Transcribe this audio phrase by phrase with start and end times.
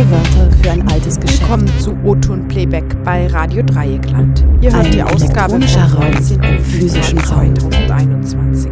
[0.00, 1.42] Neue Wörter für ein altes Geschäft.
[1.42, 4.42] Willkommen zu O-Ton Playback bei Radio Dreieckland.
[4.62, 6.42] Ihr hört Ein die Ausgabe vom Raum 19.
[6.42, 7.54] im physischen Februar Raum.
[7.54, 8.70] 2021.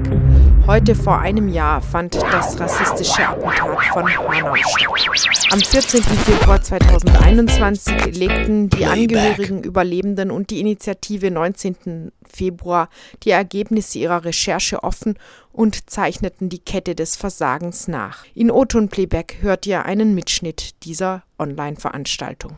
[0.69, 5.49] Heute vor einem Jahr fand das rassistische Attentat von Hanau statt.
[5.51, 6.03] Am 14.
[6.03, 12.13] Februar 2021 legten die Angehörigen, Überlebenden und die Initiative 19.
[12.23, 12.91] Februar
[13.23, 15.19] die Ergebnisse ihrer Recherche offen
[15.53, 18.27] und zeichneten die Kette des Versagens nach.
[18.35, 22.57] In O-Ton Playback hört ihr einen Mitschnitt dieser Online-Veranstaltung.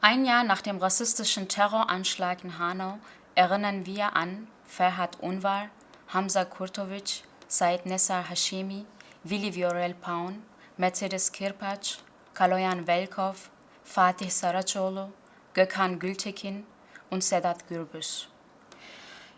[0.00, 2.98] Ein Jahr nach dem rassistischen Terroranschlag in Hanau
[3.36, 5.68] erinnern wir an Ferhat Unvar,
[6.08, 8.84] Hamza Kurtovic, Said Nessar Hashemi,
[9.24, 10.42] Willi Viorel Paun,
[10.76, 11.96] Mercedes Kirpac,
[12.34, 13.48] Kaloyan Velkov,
[13.82, 15.08] Fatih Saracoğlu,
[15.54, 16.66] Gökhan Gültekin
[17.10, 18.28] und Sedat Gürbüz.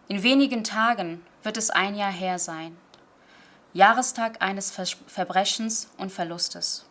[0.08, 2.76] In wenigen Tagen wird es ein Jahr her sein.
[3.74, 6.84] Jahrestag eines Ver Verbrechens und Verlustes.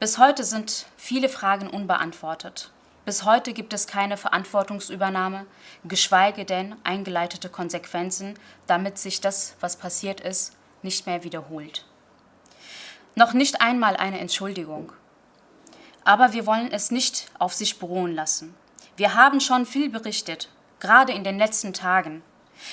[0.00, 2.72] Bis heute sind viele Fragen unbeantwortet.
[3.10, 5.44] Bis heute gibt es keine Verantwortungsübernahme,
[5.82, 11.84] geschweige denn eingeleitete Konsequenzen, damit sich das, was passiert ist, nicht mehr wiederholt.
[13.16, 14.92] Noch nicht einmal eine Entschuldigung.
[16.04, 18.54] Aber wir wollen es nicht auf sich beruhen lassen.
[18.96, 22.22] Wir haben schon viel berichtet, gerade in den letzten Tagen,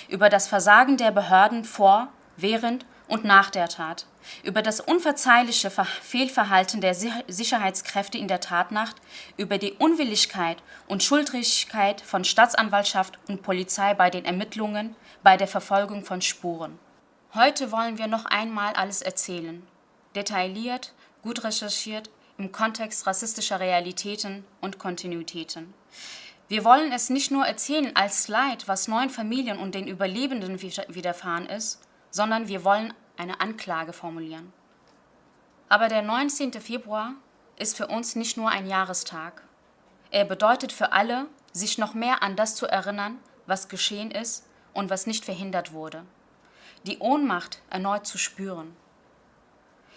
[0.07, 4.05] über das Versagen der Behörden vor, während und nach der Tat,
[4.43, 8.95] über das unverzeihliche Ver Fehlverhalten der Si- Sicherheitskräfte in der Tatnacht,
[9.37, 16.05] über die Unwilligkeit und Schuldrigkeit von Staatsanwaltschaft und Polizei bei den Ermittlungen, bei der Verfolgung
[16.05, 16.79] von Spuren.
[17.33, 19.61] Heute wollen wir noch einmal alles erzählen,
[20.15, 25.73] detailliert, gut recherchiert, im Kontext rassistischer Realitäten und Kontinuitäten.
[26.47, 30.85] Wir wollen es nicht nur erzählen als Leid, was neun Familien und den Überlebenden wider-
[30.87, 34.53] widerfahren ist, sondern wir wollen eine Anklage formulieren.
[35.69, 36.53] Aber der 19.
[36.53, 37.13] Februar
[37.57, 39.43] ist für uns nicht nur ein Jahrestag.
[40.11, 44.89] Er bedeutet für alle, sich noch mehr an das zu erinnern, was geschehen ist und
[44.89, 46.05] was nicht verhindert wurde.
[46.85, 48.75] Die Ohnmacht erneut zu spüren.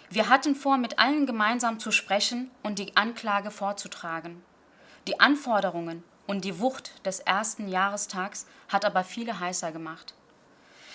[0.09, 4.43] Wir hatten vor, mit allen gemeinsam zu sprechen und die Anklage vorzutragen.
[5.07, 10.13] Die Anforderungen und die Wucht des ersten Jahrestags hat aber viele heißer gemacht.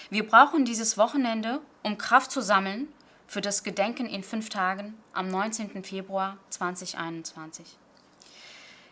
[0.09, 2.87] Wir brauchen dieses Wochenende, um Kraft zu sammeln
[3.27, 5.83] für das Gedenken in fünf Tagen am 19.
[5.83, 7.77] Februar 2021.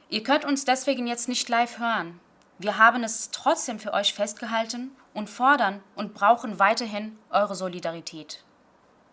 [0.09, 2.19] Ihr könnt uns deswegen jetzt nicht live hören.
[2.59, 8.43] Wir haben es trotzdem für euch festgehalten und fordern und brauchen weiterhin eure Solidarität.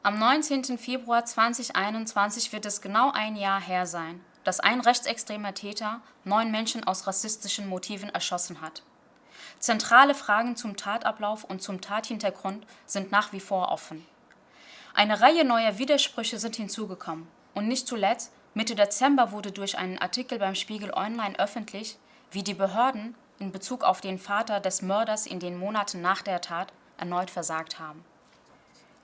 [0.01, 0.79] Am 19.
[0.79, 6.83] Februar 2021 wird es genau ein Jahr her sein, dass ein rechtsextremer Täter neun Menschen
[6.83, 8.81] aus rassistischen Motiven erschossen hat.
[9.61, 14.03] Zentrale Fragen zum Tatablauf und zum Tathintergrund sind nach wie vor offen.
[14.95, 17.27] Eine Reihe neuer Widersprüche sind hinzugekommen.
[17.53, 22.00] Und nicht zuletzt, Mitte Dezember wurde durch einen Artikel beim Spiegel Online öffentlich,
[22.31, 26.41] wie die Behörden in Bezug auf den Vater des Mörders in den Monaten nach der
[26.41, 28.03] Tat erneut versagt haben.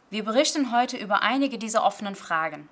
[0.10, 2.68] Wir berichten heute über einige dieser offenen Fragen.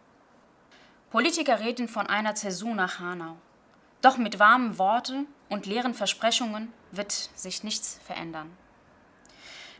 [1.12, 3.36] Politiker reden von einer Zäsur nach Hanau.
[4.02, 8.56] Doch mit warmen Worten und leeren Versprechungen wird sich nichts verändern.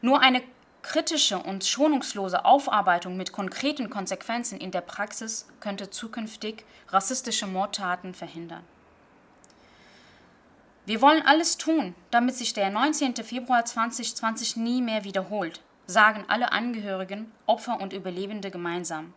[0.02, 0.42] Nur eine
[0.82, 8.64] kritische und schonungslose Aufarbeitung mit konkreten Konsequenzen in der Praxis könnte zukünftig rassistische Mordtaten verhindern.
[10.86, 13.16] Wir wollen alles tun, damit sich der 19.
[13.16, 19.12] Februar 2020 nie mehr wiederholt, sagen alle Angehörigen, Opfer und Überlebende gemeinsam.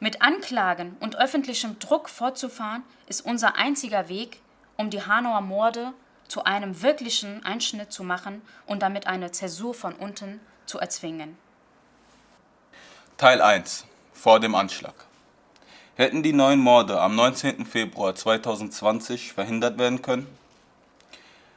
[0.00, 4.40] Mit Anklagen und öffentlichem Druck fortzufahren, ist unser einziger Weg,
[4.78, 5.92] um die Hanauer Morde
[6.28, 11.36] zu einem wirklichen Einschnitt zu machen und damit eine Zäsur von unten zu erzwingen.
[13.16, 14.94] Teil 1 Vor dem Anschlag
[15.96, 17.66] Hätten die neun Morde am 19.
[17.66, 20.28] Februar 2020 verhindert werden können?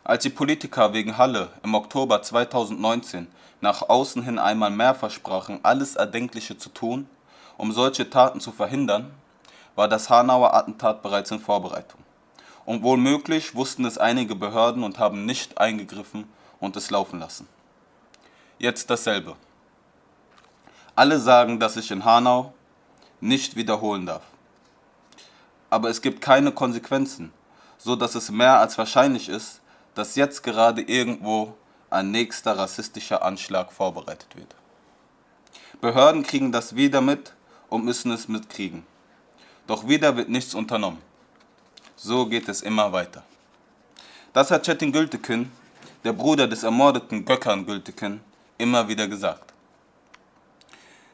[0.04, 3.28] Als die Politiker wegen Halle im Oktober 2019
[3.62, 7.08] nach außen hin einmal mehr versprachen, alles Erdenkliche zu tun,
[7.58, 9.12] um solche Taten zu verhindern,
[9.76, 12.01] war das Hanauer Attentat bereits in Vorbereitung.
[12.66, 16.26] Und wohlmöglich wussten es einige Behörden und haben nicht eingegriffen
[16.60, 17.48] und es laufen lassen.
[18.60, 19.36] Jetzt dasselbe.
[20.96, 22.54] Alle sagen, dass sich in Hanau
[23.20, 24.24] nicht wiederholen darf.
[25.70, 27.32] Aber es gibt keine Konsequenzen,
[27.78, 29.62] so dass es mehr als wahrscheinlich ist,
[29.96, 31.56] dass jetzt gerade irgendwo
[31.90, 34.56] ein nächster rassistischer Anschlag vorbereitet wird.
[35.82, 37.34] Behörden kriegen das wieder mit
[37.70, 38.86] und müssen es mitkriegen.
[39.68, 41.02] Doch wieder wird nichts unternommen.
[42.04, 43.24] So geht es immer weiter.
[44.34, 45.52] Das hat Çetin Gültekin,
[46.04, 48.22] der Bruder des ermordeten Gökhan Gültekin,
[48.58, 49.54] immer wieder gesagt.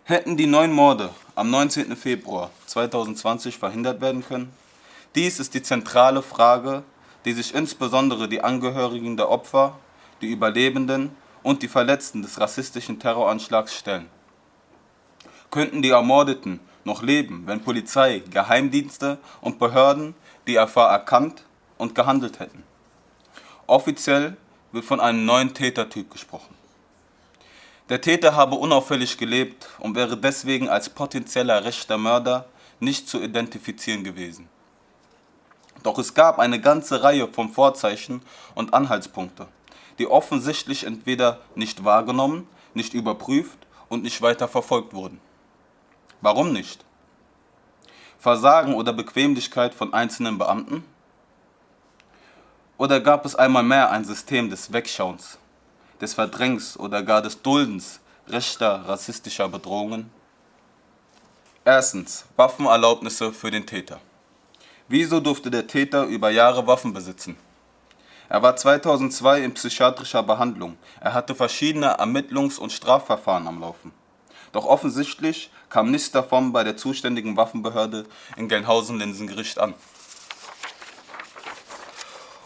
[0.05, 1.93] Hätten die neun Morde am 19.
[1.97, 4.53] Februar 2020 verhindert werden können?
[5.13, 6.83] Dies ist die zentrale Frage,
[7.25, 9.77] die sich insbesondere die Angehörigen der Opfer,
[10.21, 11.11] die Überlebenden
[11.43, 14.07] und die Verletzten des rassistischen Terroranschlags stellen.
[15.51, 20.15] Könnten die Ermordeten noch leben, wenn Polizei, Geheimdienste und Behörden
[20.47, 21.43] die Erfahrung erkannt
[21.77, 22.63] und gehandelt hätten?
[23.67, 24.37] Offiziell
[24.71, 26.55] wird von einem neuen Tätertyp gesprochen.
[27.89, 32.45] Der Täter habe unauffällig gelebt und wäre deswegen als potenzieller rechter Mörder
[32.79, 34.49] nicht zu identifizieren gewesen.
[35.83, 38.21] Doch es gab eine ganze Reihe von Vorzeichen
[38.55, 39.47] und Anhaltspunkte,
[39.99, 43.57] die offensichtlich entweder nicht wahrgenommen, nicht überprüft
[43.87, 45.21] und nicht weiter verfolgt wurden.
[46.21, 46.83] Warum nicht?
[48.19, 50.83] Versagen oder Bequemlichkeit von einzelnen Beamten?
[52.77, 55.37] Oder gab es einmal mehr ein System des Wegschauens,
[56.01, 60.09] des Verdrängens oder gar des Duldens rechter rassistischer Bedrohungen?
[61.63, 63.99] Erstens Waffenerlaubnisse für den Täter.
[64.87, 67.37] Wieso durfte der Täter über Jahre Waffen besitzen?
[68.29, 70.77] Er war 2002 in psychiatrischer Behandlung.
[70.99, 73.91] Er hatte verschiedene Ermittlungs- und Strafverfahren am Laufen.
[74.51, 78.05] Doch offensichtlich kam nichts davon bei der zuständigen Waffenbehörde
[78.35, 79.73] in Gelnhausen-Linsengericht an.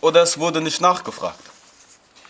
[0.02, 1.40] Oder es wurde nicht nachgefragt.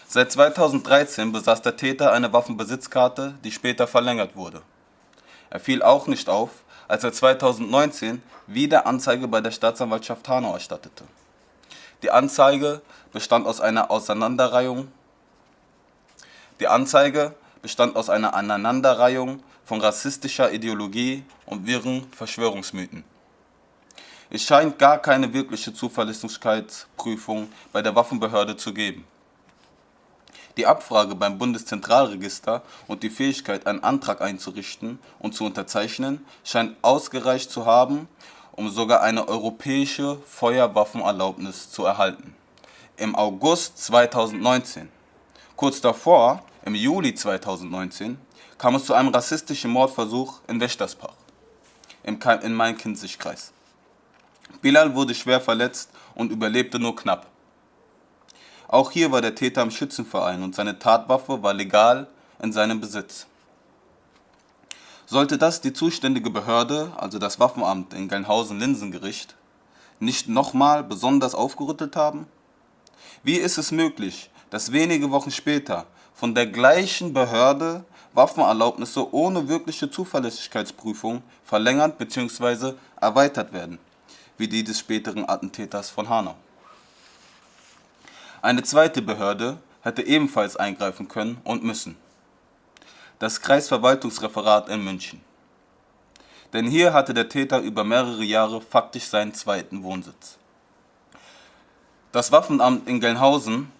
[0.08, 4.62] Seit 2013 besaß der Täter eine Waffenbesitzkarte, die später verlängert wurde.
[5.50, 6.50] Er fiel auch nicht auf,
[6.90, 11.06] als er 2019 wieder Anzeige bei der Staatsanwaltschaft Hanau erstattete.
[12.04, 12.82] Die Anzeige
[13.14, 14.92] bestand aus einer Auseinanderreihung
[16.62, 17.34] die Anzeige
[17.64, 19.42] bestand aus einer Aneinanderreihung
[19.72, 23.06] von rassistischer Ideologie und wirren Verschwörungsmythen.
[24.30, 29.06] Es scheint gar keine wirkliche Zuverlässigkeitsprüfung bei der Waffenbehörde zu geben.
[30.58, 37.50] Die Abfrage beim Bundeszentralregister und die Fähigkeit, einen Antrag einzurichten und zu unterzeichnen, scheint ausgereicht
[37.50, 38.10] zu haben,
[38.52, 42.36] um sogar eine europäische Feuerwaffenerlaubnis zu erhalten.
[42.98, 44.90] Im August 2019,
[45.56, 48.18] kurz davor, im Juli 2019,
[48.62, 51.16] kam es zu einem rassistischen Mordversuch in Wächtersbach,
[52.04, 53.54] im in Main-Kinzig-Kreis.
[54.62, 57.26] Bilal wurde schwer verletzt und überlebte nur knapp.
[58.68, 62.06] Auch hier war der Täter im Schützenverein und seine Tatwaffe war legal
[62.40, 63.26] in seinem Besitz.
[65.08, 69.36] Sollte das die zuständige Behörde, also das Waffenamt in Gelnhausen-Linsengericht,
[70.00, 72.28] nicht nochmal besonders aufgerüttelt haben?
[73.24, 79.90] Wie ist es möglich, dass wenige Wochen später von der gleichen Behörde Waffenerlaubnisse ohne wirkliche
[79.90, 82.74] Zuverlässigkeitsprüfung verlängert bzw.
[83.00, 83.80] erweitert werden,
[84.38, 86.36] wie die des späteren Attentäters von Hanau?
[88.42, 91.96] Eine zweite Behörde hätte ebenfalls eingreifen können und müssen
[93.22, 95.22] das Kreisverwaltungsreferat in München.
[96.54, 100.40] Denn hier hatte der Täter über mehrere Jahre faktisch seinen zweiten Wohnsitz.
[102.12, 103.72] Das Waffenamt in Gelnhausen,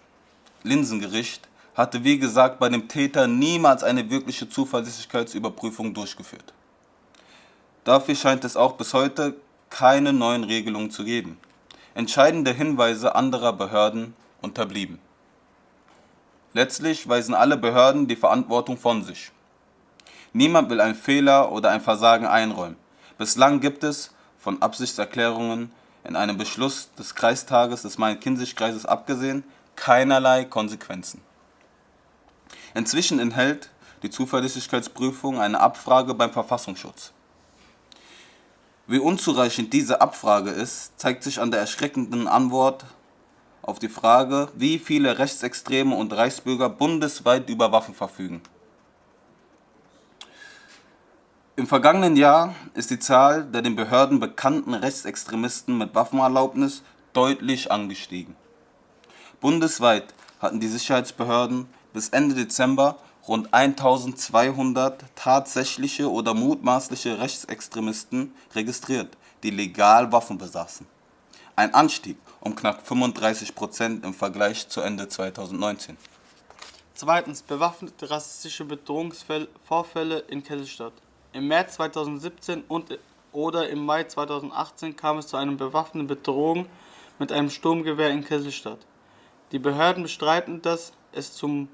[0.62, 6.54] Linsengericht, hatte wie gesagt bei dem Täter niemals eine wirkliche Zuverlässigkeitsüberprüfung durchgeführt.
[7.84, 9.36] Dafür scheint es auch bis heute
[9.70, 11.38] keine neuen Regelungen zu geben.
[11.96, 15.00] Entscheidende Hinweise anderer Behörden unterblieben.
[16.54, 19.32] Letztlich weisen alle Behörden die Verantwortung von sich.
[20.34, 22.76] Niemand will einen Fehler oder ein Versagen einräumen.
[23.18, 25.72] Bislang gibt es, von Absichtserklärungen
[26.04, 29.44] in einem Beschluss des Kreistages des Main-Kinzig-Kreises abgesehen,
[29.76, 31.22] keinerlei Konsequenzen.
[32.74, 33.70] Inzwischen enthält
[34.04, 37.12] die Zuverlässigkeitsprüfung eine Abfrage beim Verfassungsschutz.
[38.88, 42.86] Wie unzureichend diese Abfrage ist, zeigt sich an der erschreckenden Antwort
[43.62, 48.42] auf die Frage, wie viele Rechtsextreme und Reichsbürger bundesweit über Waffen verfügen.
[51.56, 56.82] Im vergangenen Jahr ist die Zahl der den Behörden bekannten Rechtsextremisten mit Waffenerlaubnis
[57.14, 58.36] deutlich angestiegen.
[59.42, 69.52] Bundesweit hatten die Sicherheitsbehörden bis Ende Dezember rund 1200 tatsächliche oder mutmaßliche Rechtsextremisten registriert, die
[69.52, 70.88] legal Waffen besaßen.
[71.56, 75.96] Ein Anstieg um knapp 35 Prozent im Vergleich zu Ende 2019.
[76.94, 80.94] Zweitens bewaffnete rassistische Bedrohungsvorfälle in Kesselstadt.
[81.34, 82.98] Im März 2017 und
[83.32, 86.66] oder im Mai 2018 kam es zu einer bewaffneten Bedrohung
[87.18, 88.80] mit einem Sturmgewehr in Kesselstadt.
[89.52, 91.70] Die Behörden bestreiten, dass es, zum,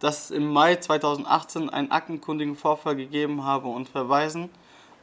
[0.00, 4.50] dass es im Mai 2018 einen aktenkundigen Vorfall gegeben habe und verweisen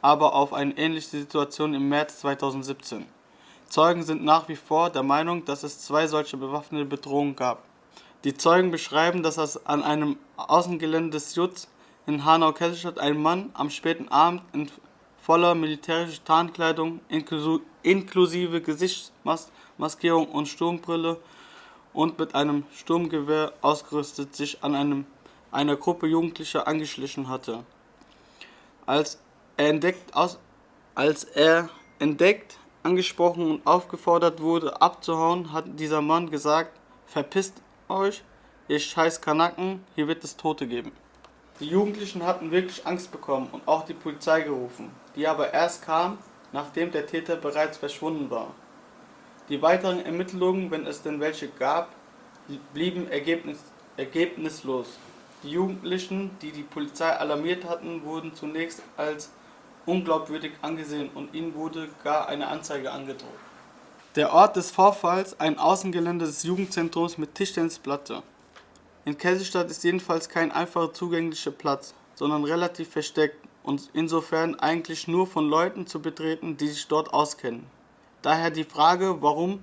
[0.02, 3.06] aber auf eine ähnliche Situation im März 2017.
[3.68, 7.64] Zeugen sind nach wie vor der Meinung, dass es zwei solche bewaffnete Bedrohungen gab.
[8.22, 11.68] Die Zeugen beschreiben, dass es an einem Außengelände des Jutz
[12.06, 14.70] in Hanau-Kesselstadt ein Mann am späten Abend in
[15.20, 17.00] voller militärischer Tarnkleidung
[17.82, 21.18] inklusive Gesichtsmaskierung und Sturmbrille
[21.96, 25.06] und mit einem Sturmgewehr ausgerüstet sich an einem,
[25.50, 27.64] einer Gruppe Jugendlicher angeschlichen hatte.
[28.84, 29.18] Als
[29.56, 30.38] er entdeckt, aus,
[30.94, 37.54] als er entdeckt angesprochen und aufgefordert wurde, abzuhauen, hat dieser Mann gesagt, verpisst
[37.88, 38.22] euch,
[38.68, 40.92] ihr scheiß Kanaken, hier wird es Tote geben.
[41.60, 46.18] Die Jugendlichen hatten wirklich Angst bekommen und auch die Polizei gerufen, die aber erst kam,
[46.52, 48.48] nachdem der Täter bereits verschwunden war.
[49.48, 51.90] Die weiteren Ermittlungen, wenn es denn welche gab,
[52.72, 53.58] blieben ergebnis
[53.96, 54.98] ergebnislos.
[55.42, 59.30] Die Jugendlichen, die die Polizei alarmiert hatten, wurden zunächst als
[59.86, 63.30] unglaubwürdig angesehen und ihnen wurde gar eine Anzeige angedroht.
[64.16, 68.22] Der Ort des Vorfalls, ein Außengelände des Jugendzentrums mit Tischtennisplatte.
[69.04, 75.26] In Kaiserstadt ist jedenfalls kein einfacher zugänglicher Platz, sondern relativ versteckt und insofern eigentlich nur
[75.26, 77.66] von Leuten zu betreten, die sich dort auskennen.
[78.22, 79.62] Daher die Frage, warum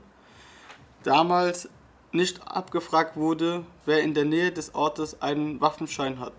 [1.04, 1.70] damals
[2.12, 6.34] nicht abgefragt wurde, wer in der Nähe des Ortes einen Waffenschein hat.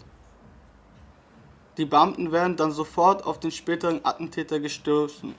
[1.77, 5.35] Die Beamten werden dann sofort auf den späteren Attentäter gestoßen,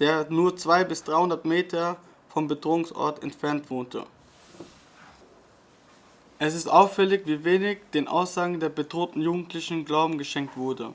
[0.00, 1.96] der nur 200 bis 300 Meter
[2.28, 4.04] vom Bedrohungsort entfernt wohnte.
[6.40, 10.92] Es ist auffällig, wie wenig den Aussagen der bedrohten Jugendlichen Glauben geschenkt wurde.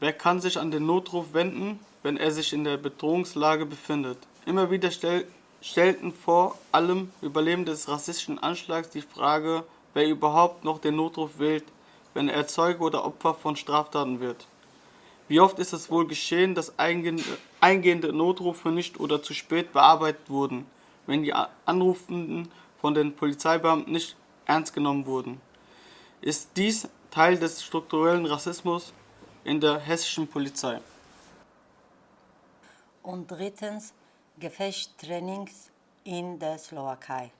[0.00, 4.16] Wer kann sich an den Notruf wenden, wenn er sich in der Bedrohungslage befindet?
[4.46, 5.26] Immer wieder stell,
[5.60, 9.62] stellten vor allem Überlebende des rassistischen Anschlags die Frage,
[9.92, 11.64] wer überhaupt noch den Notruf wählt,
[12.14, 14.46] wenn er Zeuge oder Opfer von Straftaten wird.
[15.28, 20.64] Wie oft ist es wohl geschehen, dass eingehende Notrufe nicht oder zu spät bearbeitet wurden,
[21.06, 21.34] wenn die
[21.66, 22.50] Anrufenden
[22.80, 25.42] von den Polizeibeamten nicht ernst genommen wurden?
[26.22, 28.94] Ist dies Teil des strukturellen Rassismus
[29.44, 30.80] in der hessischen Polizei?
[33.08, 33.94] Und drittens
[34.38, 35.70] Gefechtstrainings
[36.04, 37.30] in der Slowakei.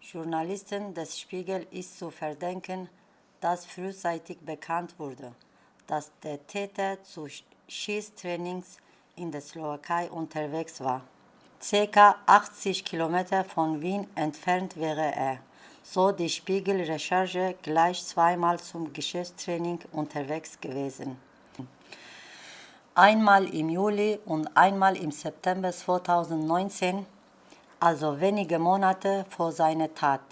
[0.00, 2.88] Journalisten des Spiegel ist zu verdenken,
[3.38, 5.32] dass frühzeitig bekannt wurde,
[5.86, 7.28] dass der Täter zu
[7.68, 8.78] Schießtrainings
[9.16, 11.02] in der Slowakei unterwegs war.
[11.60, 15.40] Circa 80 Kilometer von Wien entfernt wäre er,
[15.82, 21.25] so die Spiegel-Recherche gleich zweimal zum Geschäftstraining unterwegs gewesen.
[22.98, 27.04] Einmal im Juli und einmal im September 2019,
[27.78, 30.22] also wenige Monate vor seiner Tat.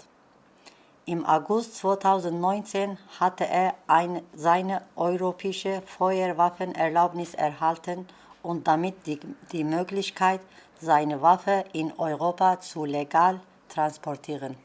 [1.05, 8.07] Im August 2019 hatte er ein, seine europäische Feuerwaffenerlaubnis erhalten
[8.41, 9.19] und damit die,
[9.51, 10.41] die Möglichkeit,
[10.81, 14.64] seine Waffe in Europa zu legal transportieren.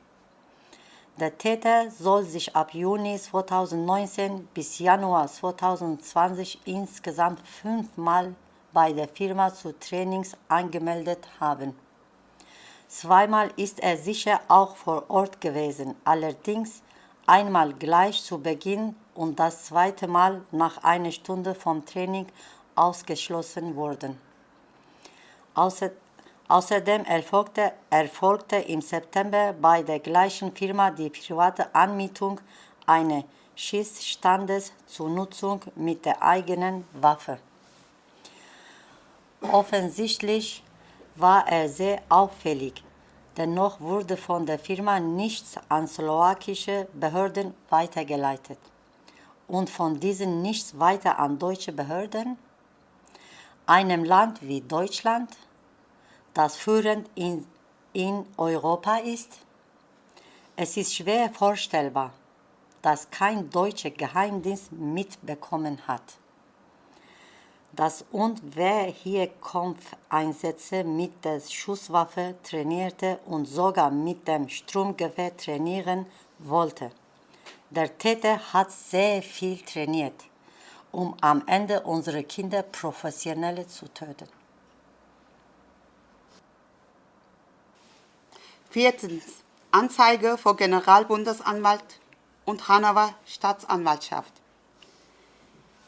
[1.20, 8.34] Der Täter soll sich ab Juni 2019 bis Januar 2020 insgesamt fünfmal
[8.72, 11.74] bei der Firma zu Trainings angemeldet haben.
[12.88, 16.80] Zweimal ist er sicher auch vor Ort gewesen, allerdings
[17.26, 22.28] einmal gleich zu Beginn und das zweite Mal nach einer Stunde vom Training
[22.76, 24.18] ausgeschlossen worden.
[26.50, 32.40] Außerdem erfolgte, erfolgte im September bei der gleichen Firma die private Anmietung
[32.86, 37.38] eines Schießstandes zur Nutzung mit der eigenen Waffe.
[39.40, 40.62] Offensichtlich
[41.16, 42.82] war er sehr auffällig.
[43.36, 48.58] Dennoch wurde von der Firma nichts an slowakische Behörden weitergeleitet
[49.46, 52.38] und von diesen nichts weiter an deutsche Behörden.
[53.66, 55.30] Einem Land wie Deutschland,
[56.34, 57.46] das führend in,
[57.92, 59.38] in Europa ist,
[60.56, 62.12] es ist schwer vorstellbar,
[62.82, 66.02] dass kein deutscher Geheimdienst mitbekommen hat
[67.72, 76.06] dass und wer hier Kampfeinsätze mit der Schusswaffe trainierte und sogar mit dem Stromgewehr trainieren
[76.38, 76.90] wollte.
[77.70, 80.24] Der Täter hat sehr viel trainiert,
[80.90, 84.39] um am Ende unsere Kinder professionell zu töten.
[88.72, 89.24] Viertens.
[89.72, 91.98] Anzeige vor Generalbundesanwalt
[92.44, 94.32] und Hanauer Staatsanwaltschaft.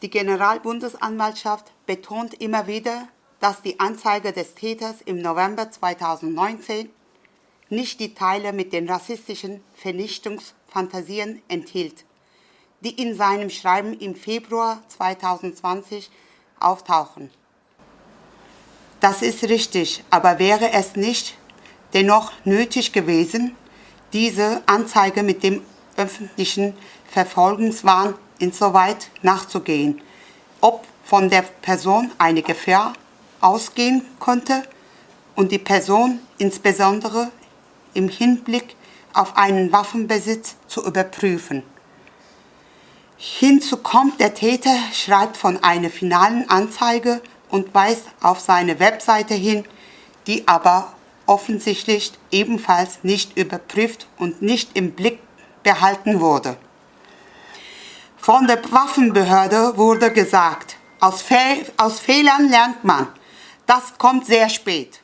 [0.02, 3.06] Die Generalbundesanwaltschaft betont immer wieder,
[3.38, 6.90] dass die Anzeige des Täters im November 2019
[7.68, 12.04] nicht die Teile mit den rassistischen Vernichtungsfantasien enthielt,
[12.80, 16.10] die in seinem Schreiben im Februar 2020
[16.58, 17.30] auftauchen.
[18.98, 21.36] Das ist richtig, aber wäre es nicht
[21.94, 23.56] dennoch nötig gewesen,
[24.12, 25.62] diese Anzeige mit dem
[25.96, 26.74] öffentlichen
[27.10, 30.00] Verfolgungswahn insoweit nachzugehen,
[30.60, 32.92] ob von der Person eine Gefahr
[33.40, 34.62] ausgehen konnte
[35.34, 37.30] und die Person insbesondere
[37.94, 38.76] im Hinblick
[39.12, 41.62] auf einen Waffenbesitz zu überprüfen.
[43.16, 47.20] Hinzu kommt, der Täter schreibt von einer finalen Anzeige
[47.50, 49.64] und weist auf seine Webseite hin,
[50.26, 50.94] die aber
[51.26, 55.18] offensichtlich ebenfalls nicht überprüft und nicht im Blick
[55.62, 56.56] behalten wurde.
[58.16, 63.08] Von der Waffenbehörde wurde gesagt, aus, Fe aus Fehlern lernt man.
[63.66, 65.00] Das kommt sehr spät.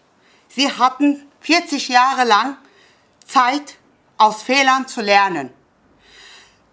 [0.48, 2.56] Sie hatten 40 Jahre lang
[3.26, 3.76] Zeit,
[4.16, 5.50] aus Fehlern zu lernen.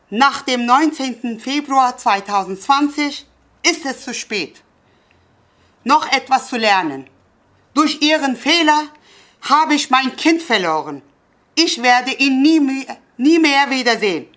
[0.09, 1.39] Nach dem 19.
[1.39, 3.25] Februar 2020
[3.63, 4.63] ist es zu spät,
[5.83, 7.07] noch etwas zu lernen.
[7.73, 8.83] Durch Ihren Fehler
[9.45, 11.01] habe ich mein Kind verloren.
[11.55, 14.27] Ich werde ihn nie mehr, nie mehr wiedersehen.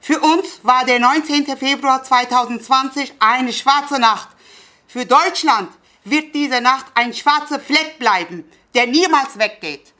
[0.00, 1.56] Für uns war der 19.
[1.56, 4.28] Februar 2020 eine schwarze Nacht.
[4.86, 5.70] Für Deutschland
[6.04, 9.94] wird diese Nacht ein schwarzer Fleck bleiben, der niemals weggeht.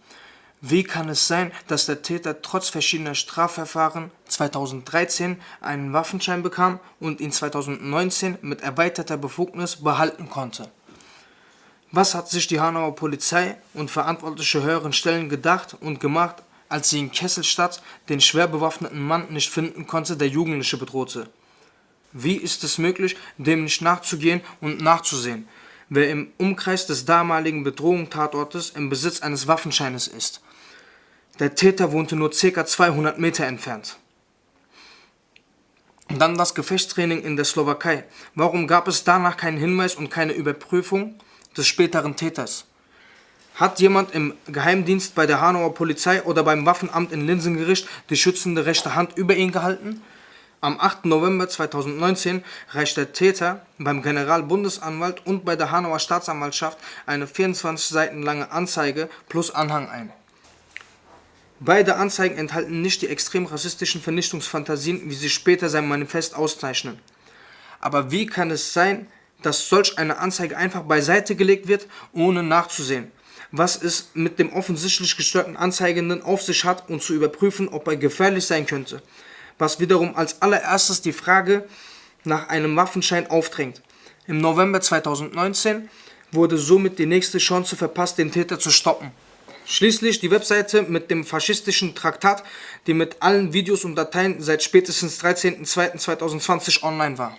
[0.62, 7.20] Wie kann es sein, dass der Täter trotz verschiedener Strafverfahren 2013 einen Waffenschein bekam und
[7.20, 10.70] ihn 2019 mit erweiterter Befugnis behalten konnte?
[11.92, 17.00] Was hat sich die Hanauer Polizei und verantwortliche höheren Stellen gedacht und gemacht, als sie
[17.00, 21.28] in Kesselstadt den schwer bewaffneten Mann nicht finden konnte, der Jugendliche bedrohte?
[22.14, 25.48] Wie ist es möglich, dem nicht nachzugehen und nachzusehen,
[25.96, 30.42] wer im Umkreis des damaligen Bedrohungstatortes im Besitz eines Waffenscheines ist?
[31.40, 32.66] Der Täter wohnte nur ca.
[32.66, 33.98] 200 Meter entfernt.
[36.10, 38.06] Dann das Gefechtstraining in der Slowakei.
[38.36, 41.16] Warum gab es danach keinen Hinweis und keine Überprüfung
[41.56, 42.66] des späteren Täters?
[43.56, 48.66] Hat jemand im Geheimdienst bei der Hanauer Polizei oder beim Waffenamt in Linsengericht die schützende
[48.66, 50.02] rechte Hand über ihn gehalten?
[50.64, 51.04] Am 8.
[51.04, 58.24] November 2019 reicht der Täter beim Generalbundesanwalt und bei der Hanauer Staatsanwaltschaft eine 24 Seiten
[58.24, 60.14] lange Anzeige plus Anhang ein.
[61.60, 66.98] Beide Anzeigen enthalten nicht die extrem rassistischen Vernichtungsfantasien, wie sie später sein Manifest auszeichnen.
[67.82, 69.08] Aber wie kann es sein,
[69.42, 73.12] dass solch eine Anzeige einfach beiseite gelegt wird, ohne nachzusehen,
[73.52, 77.98] was es mit dem offensichtlich gestörten Anzeigenden auf sich hat und zu überprüfen, ob er
[77.98, 79.02] gefährlich sein könnte,
[79.58, 81.68] was wiederum als allererstes die Frage
[82.24, 83.82] nach einem Waffenschein aufdrängt.
[84.28, 85.90] Im November 2019
[86.32, 89.12] wurde somit die nächste Chance verpasst, den Täter zu stoppen.
[89.66, 92.44] Schließlich die Webseite mit dem faschistischen Traktat,
[92.86, 97.38] die mit allen Videos und Dateien seit spätestens 13.02.2020 online war.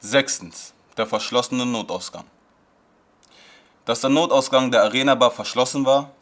[0.00, 0.72] Sechstens.
[0.96, 2.24] Der verschlossene Notausgang.
[3.84, 6.12] Dass der Notausgang der Arena Bar verschlossen war,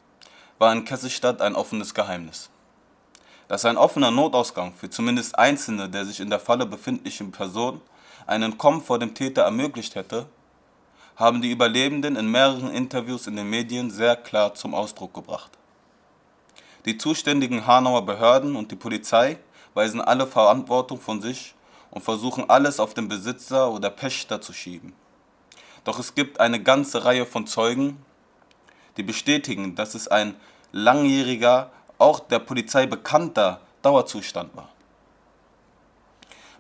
[0.59, 2.49] war in Kesselstadt ein offenes Geheimnis.
[3.53, 7.83] Dass ein offener Notausgang für zumindest einzelne der sich in der Falle befindlichen Personen
[8.27, 10.25] einen Kommen vor dem Täter ermöglicht hätte,
[11.17, 15.51] haben die Überlebenden in mehreren Interviews in den Medien sehr klar zum Ausdruck gebracht.
[16.87, 19.37] Die zuständigen Hanauer Behörden und die Polizei
[19.75, 21.55] weisen alle Verantwortung von sich
[21.91, 24.95] und versuchen alles auf den Besitzer oder Pächter zu schieben.
[25.85, 28.03] Doch es gibt eine ganze Reihe von Zeugen,
[28.97, 30.37] die bestätigen, dass es ein
[30.73, 31.71] langjähriger,
[32.03, 34.69] auch der Polizei bekannter Dauerzustand war.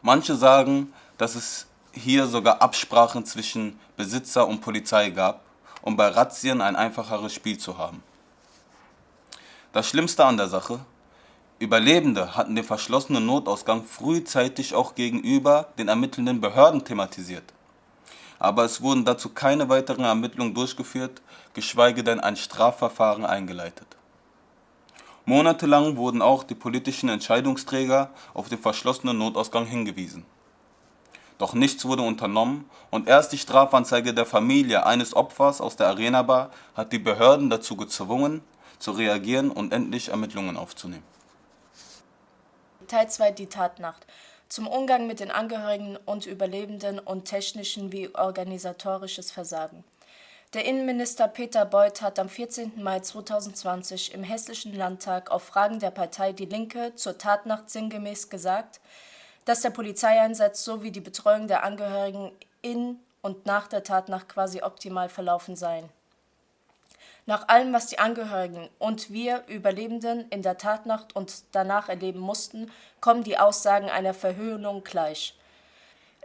[0.00, 5.42] Manche sagen, dass es hier sogar Absprachen zwischen Besitzer und Polizei gab,
[5.83, 8.02] um bei Razzien ein einfacheres Spiel zu haben.
[9.72, 10.81] Das Schlimmste an der Sache,
[11.59, 17.44] Überlebende hatten den verschlossenen Notausgang frühzeitig auch gegenüber den ermittelnden Behörden thematisiert.
[18.40, 21.22] Aber es wurden dazu keine weiteren Ermittlungen durchgeführt,
[21.55, 23.87] geschweige denn ein Strafverfahren eingeleitet.
[25.24, 30.26] Monatelang wurden auch die politischen Entscheidungsträger auf den verschlossenen Notausgang hingewiesen.
[31.38, 36.50] Doch nichts wurde unternommen und erst die Strafanzeige der Familie eines Opfers aus der Arena-Bar
[36.74, 38.42] hat die Behörden dazu gezwungen,
[38.78, 41.04] zu reagieren und endlich Ermittlungen aufzunehmen.
[42.88, 44.06] Teil 2 Die Tatnacht.
[44.48, 49.82] Zum Umgang mit den Angehörigen und Überlebenden und technischen wie organisatorisches Versagen.
[50.54, 52.72] Der Innenminister Peter Beuth hat am 14.
[52.82, 58.78] Mai 2020 im Hessischen Landtag auf Fragen der Partei Die Linke zur Tatnacht sinngemäß gesagt,
[59.46, 65.08] dass der Polizeieinsatz sowie die Betreuung der Angehörigen in und nach der Tatnacht quasi optimal
[65.08, 65.88] verlaufen seien.
[67.24, 72.70] Nach allem, was die Angehörigen und wir Überlebenden in der Tatnacht und danach erleben mussten,
[73.00, 75.34] kommen die Aussagen einer Verhöhnung gleich.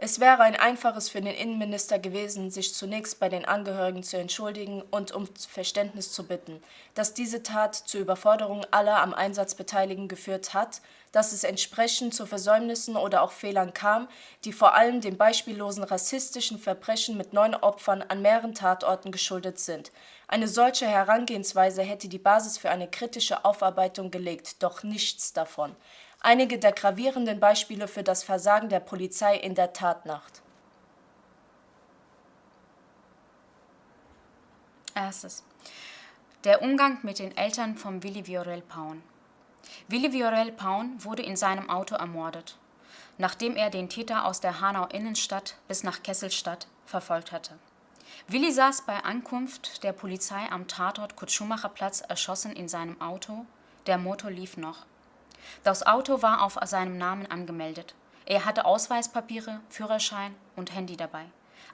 [0.00, 4.80] Es wäre ein einfaches für den Innenminister gewesen, sich zunächst bei den Angehörigen zu entschuldigen
[4.92, 6.62] und um Verständnis zu bitten,
[6.94, 12.26] dass diese Tat zur Überforderung aller am Einsatz Beteiligten geführt hat, dass es entsprechend zu
[12.26, 14.06] Versäumnissen oder auch Fehlern kam,
[14.44, 19.90] die vor allem den beispiellosen rassistischen Verbrechen mit neun Opfern an mehreren Tatorten geschuldet sind.
[20.28, 25.74] Eine solche Herangehensweise hätte die Basis für eine kritische Aufarbeitung gelegt, doch nichts davon
[26.20, 30.42] einige der gravierenden Beispiele für das Versagen der Polizei in der Tatnacht.
[34.94, 35.44] Erstes.
[36.44, 39.02] Der Umgang mit den Eltern von Willi Viorel Paun.
[39.86, 42.56] Willi Viorel Paun wurde in seinem Auto ermordet,
[43.16, 47.58] nachdem er den Täter aus der Hanau Innenstadt bis nach Kesselstadt verfolgt hatte.
[48.26, 53.46] Willi saß bei Ankunft der Polizei am Tatort Kurt-Schumacher-Platz erschossen in seinem Auto.
[53.86, 54.84] Der Motor lief noch.
[55.64, 57.94] Das Auto war auf seinem Namen angemeldet.
[58.26, 61.24] Er hatte Ausweispapiere, Führerschein und Handy dabei.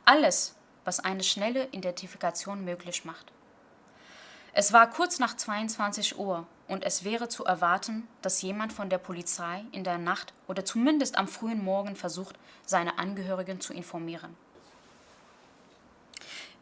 [0.04, 3.32] Alles, was eine schnelle Identifikation möglich macht.
[4.52, 8.98] Es war kurz nach 22 Uhr und es wäre zu erwarten, dass jemand von der
[8.98, 14.36] Polizei in der Nacht oder zumindest am frühen Morgen versucht, seine Angehörigen zu informieren.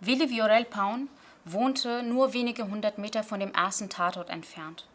[0.01, 1.09] Willi Viorel Paun
[1.45, 4.87] wohnte nur wenige hundert Meter von dem ersten Tatort entfernt.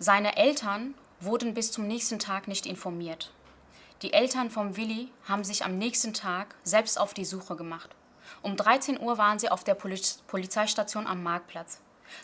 [0.00, 3.32] Seine Eltern wurden bis zum nächsten Tag nicht informiert.
[4.02, 7.90] Die Eltern von Willi haben sich am nächsten Tag selbst auf die Suche gemacht.
[8.40, 11.80] Um 13 Uhr waren sie auf der Polizeistation am Marktplatz.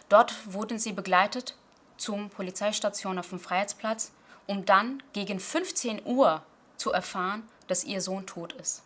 [0.08, 1.56] Dort wurden sie begleitet
[1.96, 4.12] zum Polizeistation auf dem Freiheitsplatz,
[4.46, 6.44] um dann gegen 15 Uhr
[6.76, 8.84] zu erfahren, dass ihr Sohn tot ist.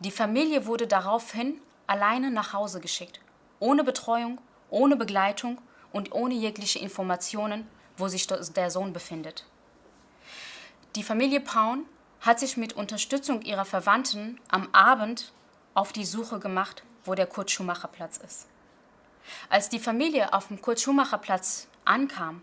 [0.00, 3.20] Die Familie wurde daraufhin alleine nach Hause geschickt,
[3.60, 5.58] ohne Betreuung, ohne Begleitung
[5.92, 9.44] und ohne jegliche Informationen wo sich der Sohn befindet.
[10.96, 11.86] Die Familie Paun
[12.20, 15.32] hat sich mit Unterstützung ihrer Verwandten am Abend
[15.74, 18.46] auf die Suche gemacht, wo der Kurt-Schumacher-Platz ist.
[19.48, 22.42] Als die Familie auf dem Kurt-Schumacher-Platz ankam,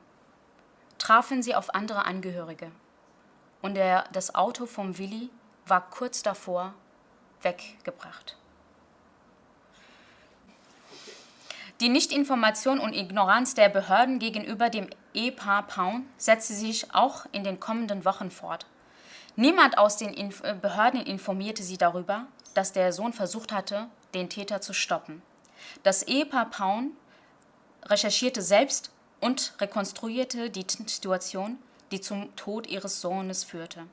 [0.98, 2.72] trafen sie auf andere Angehörige.
[3.62, 5.30] Und der, das Auto vom Willi
[5.66, 6.74] war kurz davor
[7.42, 8.38] weggebracht.
[11.82, 17.60] Die Nichtinformation und Ignoranz der Behörden gegenüber dem Ehepaar Paun setzte sich auch in den
[17.60, 18.68] kommenden Wochen fort.
[19.36, 24.30] Niemand aus den Inf äh, Behörden informierte sie darüber, dass der Sohn versucht hatte, den
[24.30, 25.24] Täter zu stoppen.
[25.82, 26.92] Das Ehepaar Paun
[27.86, 31.58] recherchierte selbst und rekonstruierte die Situation,
[31.92, 33.88] die zum Tod ihres Sohnes führte.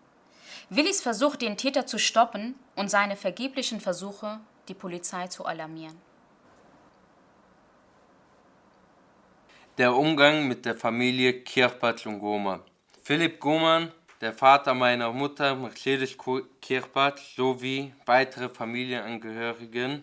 [0.68, 6.08] Willis Versuch, den Täter zu stoppen und seine vergeblichen Versuche, die Polizei zu alarmieren.
[9.78, 12.60] Der Umgang mit der Familie Kirpat und Goman.
[13.00, 16.16] Philipp Goman, der Vater meiner Mutter Mercedes
[16.60, 20.02] Kirpat sowie weitere Familienangehörigen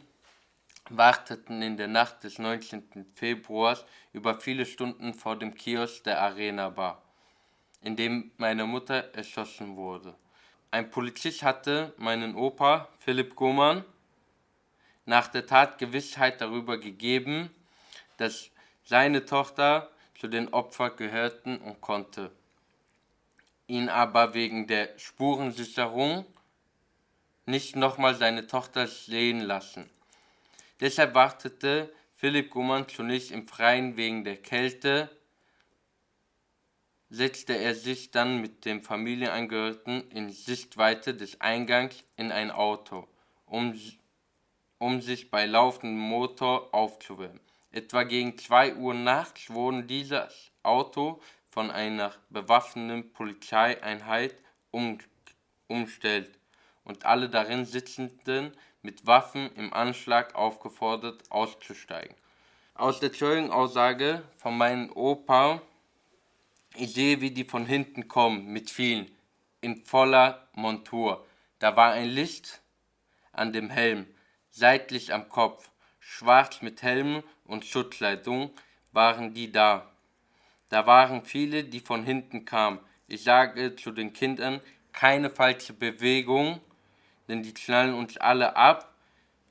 [0.90, 3.06] warteten in der Nacht des 19.
[3.16, 3.84] Februars
[4.14, 7.02] über viele Stunden vor dem Kiosk der Arena Bar,
[7.82, 10.16] in dem meine Mutter erschossen wurde.
[10.72, 13.84] Ein Polizist hatte meinen Opa Philipp Goman
[15.06, 17.50] nach der Tat Gewissheit darüber gegeben,
[18.16, 18.52] dass
[18.86, 22.32] seine Tochter zu den Opfern gehörten und konnte
[23.68, 26.26] ihn aber wegen der Spurensicherung
[27.46, 29.90] nicht nochmal seine Tochter sehen lassen.
[30.80, 35.10] Deshalb wartete Philipp Gumann zunächst im Freien wegen der Kälte,
[37.10, 43.08] setzte er sich dann mit dem Familienangehörigen in Sichtweite des Eingangs in ein Auto,
[43.46, 43.80] um,
[44.80, 47.45] um sich bei laufendem Motor aufzuwärmen.
[47.76, 54.34] Etwa gegen 2 Uhr nachts wurde dieses Auto von einer bewaffneten Polizeieinheit
[54.72, 54.98] um,
[55.68, 56.40] umstellt
[56.86, 62.16] und alle darin Sitzenden mit Waffen im Anschlag aufgefordert auszusteigen.
[62.76, 65.62] Aus der Zeugenaussage von meinem Opa,
[66.76, 69.14] ich sehe, wie die von hinten kommen, mit vielen,
[69.60, 71.26] in voller Montur.
[71.60, 72.62] Da war ein Licht
[73.34, 74.08] an dem Helm,
[74.50, 78.52] seitlich am Kopf, schwarz mit Helm und Schutzkleidung
[78.92, 79.90] waren die da.
[80.70, 82.80] Da waren viele, die von hinten kamen.
[83.08, 86.60] Ich sage zu den Kindern, keine falsche Bewegung,
[87.28, 88.94] denn die knallen uns alle ab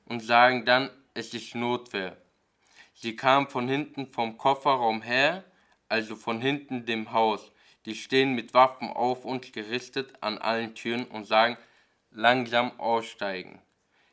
[0.05, 2.17] und sagen dann, es ist Notwehr.
[2.93, 5.43] Sie kamen von hinten vom Kofferraum her,
[5.89, 7.51] also von hinten dem Haus.
[7.85, 11.57] Die stehen mit Waffen auf uns gerichtet an allen Türen und sagen,
[12.11, 13.61] langsam aussteigen.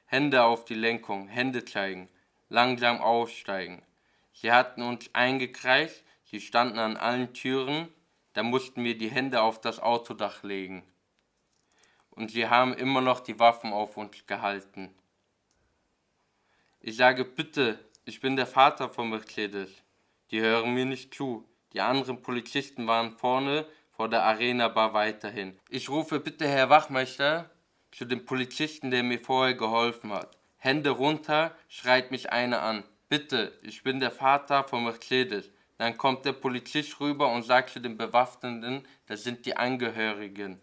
[0.07, 2.09] Hände auf die Lenkung, Hände zeigen,
[2.53, 3.83] langsam aussteigen.
[4.33, 7.89] Sie hatten uns eingekreist, sie standen an allen Türen,
[8.35, 10.85] da mussten wir die Hände auf das Autodach legen
[12.15, 14.95] und sie haben immer noch die Waffen auf uns gehalten.
[16.81, 19.71] Ich sage bitte, ich bin der Vater von Mercedes.
[20.31, 21.49] Die hören mir nicht zu.
[21.73, 25.59] Die anderen Polizisten waren vorne vor der Arena Bar weiterhin.
[25.69, 27.51] Ich rufe bitte Herr Wachmeister
[27.93, 30.37] zu dem Polizisten, der mir vorher geholfen hat.
[30.63, 32.85] Hände runter, schreit mich einer an.
[33.09, 35.51] Bitte, ich bin der Vater von Mercedes.
[35.77, 40.61] Dann kommt der Polizist rüber und sagt zu den Bewaffneten, das sind die Angehörigen.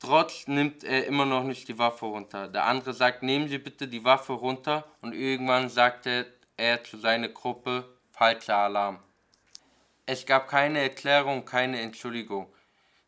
[0.00, 2.48] Trotz nimmt er immer noch nicht die Waffe runter.
[2.48, 7.28] Der andere sagt, nehmen Sie bitte die Waffe runter und irgendwann sagte er zu seiner
[7.28, 8.98] Gruppe, falscher Alarm.
[10.06, 12.52] Es gab keine Erklärung, keine Entschuldigung,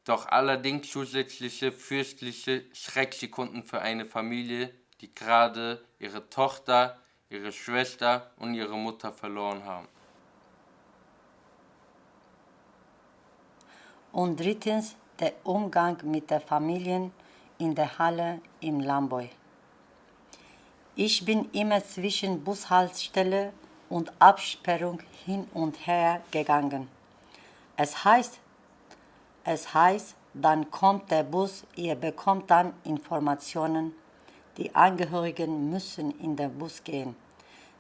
[0.05, 8.55] doch allerdings zusätzliche fürstliche Schrecksekunden für eine Familie, die gerade ihre Tochter, ihre Schwester und
[8.55, 9.89] ihre Mutter verloren haben.
[14.13, 17.13] Und drittens der Umgang mit der Familien
[17.59, 19.31] in der Halle im Lamboy.
[20.95, 23.53] Ich bin immer zwischen Bushaltestelle
[23.89, 26.89] und Absperrung hin und her gegangen.
[27.77, 28.41] Es heißt,
[29.45, 33.95] es heißt, dann kommt der Bus, ihr bekommt dann Informationen.
[34.57, 37.15] Die Angehörigen müssen in den Bus gehen.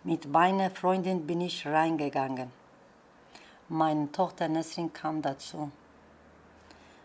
[0.04, 2.50] Mit meiner Freundin bin ich reingegangen.
[3.68, 5.70] Meine Tochter Nesrin kam dazu.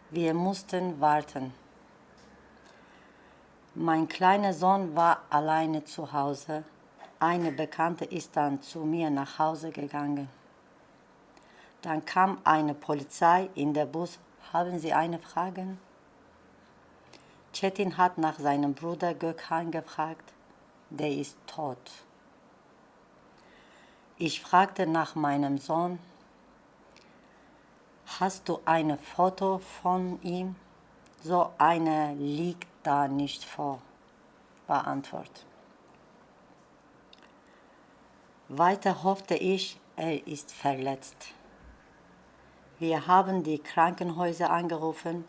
[0.10, 1.54] Wir mussten warten.
[3.74, 6.66] Mein kleiner Sohn war alleine zu Hause.
[7.20, 10.28] Eine Bekannte ist dann zu mir nach Hause gegangen.
[11.82, 14.20] Dann kam eine Polizei in der Bus.
[14.52, 15.78] Haben Sie eine Frage?
[17.54, 20.34] Chetin hat nach seinem Bruder Gökhan gefragt.
[20.90, 21.78] Der ist tot.
[24.18, 26.00] Ich fragte nach meinem Sohn.
[28.20, 30.56] Hast du ein Foto von ihm?
[31.24, 33.82] So eine liegt da nicht vor.
[34.68, 35.46] War Antwort.
[38.48, 41.34] Weiter hoffte ich, er ist verletzt.
[42.80, 45.24] Wir haben die Krankenhäuser angerufen,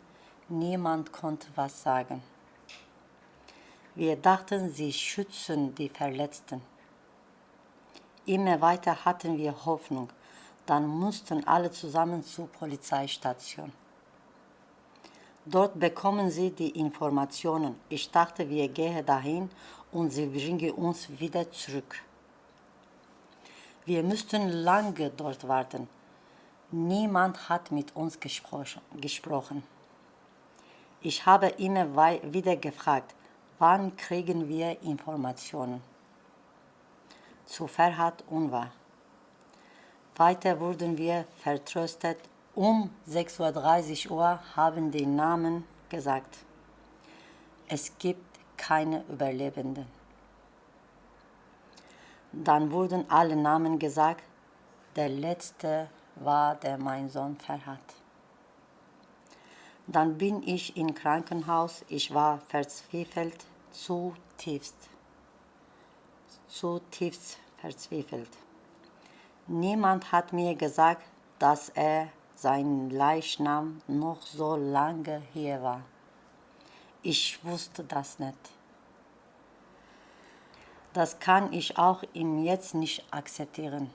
[0.59, 2.21] niemand konnte was sagen.
[3.95, 6.61] Wir dachten, sie schützen die Verletzten.
[8.25, 10.09] Immer weiter hatten wir Hoffnung,
[10.65, 13.71] dann mussten alle zusammen zur Polizeistation.
[15.45, 17.75] Dort bekommen sie die Informationen.
[17.89, 19.49] Ich dachte, wir gehen dahin
[19.91, 22.01] und sie bringen uns wieder zurück.
[23.85, 25.89] Wir müssten lange dort warten.
[26.71, 29.63] Niemand hat mit uns gesprochen.
[31.05, 31.85] Ich habe immer
[32.23, 33.13] wieder gefragt,
[33.59, 35.83] wann kriegen wir Informationen?
[37.45, 38.71] Zu Ferhat Unwahr.
[40.15, 42.19] Weiter wurden wir vertröstet.
[42.55, 46.37] Um 6.30 Uhr haben die Namen gesagt.
[47.67, 49.87] Es gibt keine Überlebenden.
[52.31, 54.23] Dann wurden alle Namen gesagt.
[54.95, 58.02] Der letzte war der mein Sohn Ferhat.
[59.87, 61.83] Dann bin ich im Krankenhaus.
[61.89, 64.75] Ich war verzweifelt, zutiefst,
[66.47, 68.29] zutiefst verzweifelt.
[69.47, 71.03] Niemand hat mir gesagt,
[71.37, 75.81] dass er sein Leichnam noch so lange hier war.
[77.01, 78.37] Ich wusste das nicht.
[80.93, 83.89] Das kann ich auch ihm jetzt nicht akzeptieren.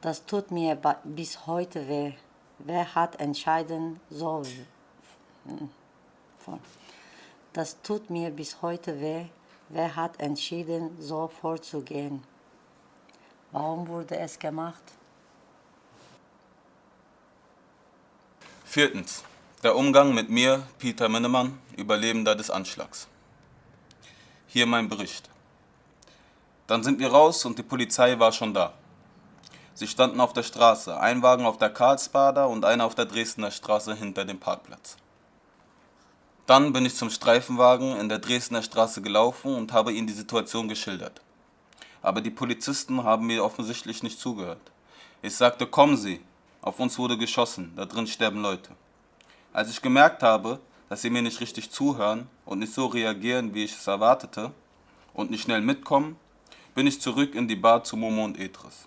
[0.00, 2.14] Das tut mir bis heute weh.
[2.58, 4.42] Wer hat entschieden, so.
[7.52, 9.26] Das tut mir bis heute weh.
[9.68, 12.22] Wer hat entschieden, so vorzugehen?
[13.52, 14.82] Warum wurde es gemacht?
[18.64, 19.24] Viertens.
[19.62, 23.08] Der Umgang mit mir, Peter Minnemann, Überlebender des Anschlags.
[24.46, 25.28] Hier mein Bericht.
[26.66, 28.74] Dann sind wir raus und die Polizei war schon da.
[29.76, 33.50] Sie standen auf der Straße, ein Wagen auf der Karlsbader und einer auf der Dresdner
[33.50, 34.96] Straße hinter dem Parkplatz.
[36.46, 40.66] Dann bin ich zum Streifenwagen in der Dresdner Straße gelaufen und habe ihnen die Situation
[40.66, 41.20] geschildert.
[42.00, 44.72] Aber die Polizisten haben mir offensichtlich nicht zugehört.
[45.20, 46.22] Ich sagte, kommen Sie,
[46.62, 48.70] auf uns wurde geschossen, da drin sterben Leute.
[49.52, 50.58] Als ich gemerkt habe,
[50.88, 54.52] dass sie mir nicht richtig zuhören und nicht so reagieren, wie ich es erwartete,
[55.12, 56.16] und nicht schnell mitkommen,
[56.74, 58.86] bin ich zurück in die Bar zu Momo und Etris.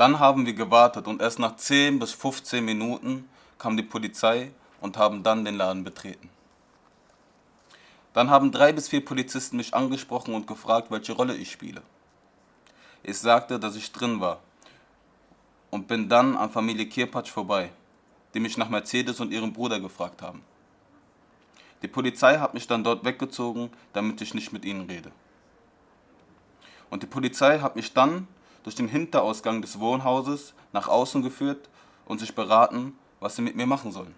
[0.00, 4.96] Dann haben wir gewartet und erst nach 10 bis 15 Minuten kam die Polizei und
[4.96, 6.30] haben dann den Laden betreten.
[8.14, 11.82] Dann haben drei bis vier Polizisten mich angesprochen und gefragt, welche Rolle ich spiele.
[13.02, 14.40] Ich sagte, dass ich drin war
[15.70, 17.70] und bin dann an Familie Kirpatsch vorbei,
[18.32, 20.42] die mich nach Mercedes und ihrem Bruder gefragt haben.
[21.82, 25.12] Die Polizei hat mich dann dort weggezogen, damit ich nicht mit ihnen rede.
[26.88, 28.28] Und die Polizei hat mich dann
[28.62, 31.68] durch den Hinterausgang des Wohnhauses nach außen geführt
[32.06, 34.14] und sich beraten, was sie mit mir machen sollen.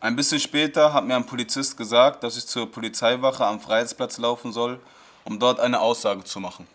[0.00, 4.52] Ein bisschen später hat mir ein Polizist gesagt, dass ich zur Polizeiwache am Freiheitsplatz laufen
[4.52, 4.78] soll,
[5.24, 6.66] um dort eine Aussage zu machen.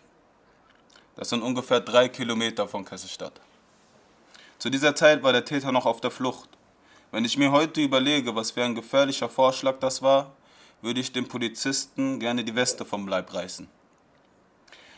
[1.16, 3.40] Das sind ungefähr drei Kilometer von Kesselstadt.
[4.58, 6.50] Zu dieser Zeit war der Täter noch auf der Flucht.
[7.12, 10.32] Wenn ich mir heute überlege, was für ein gefährlicher Vorschlag das war,
[10.82, 13.68] würde ich dem Polizisten gerne die Weste vom Leib reißen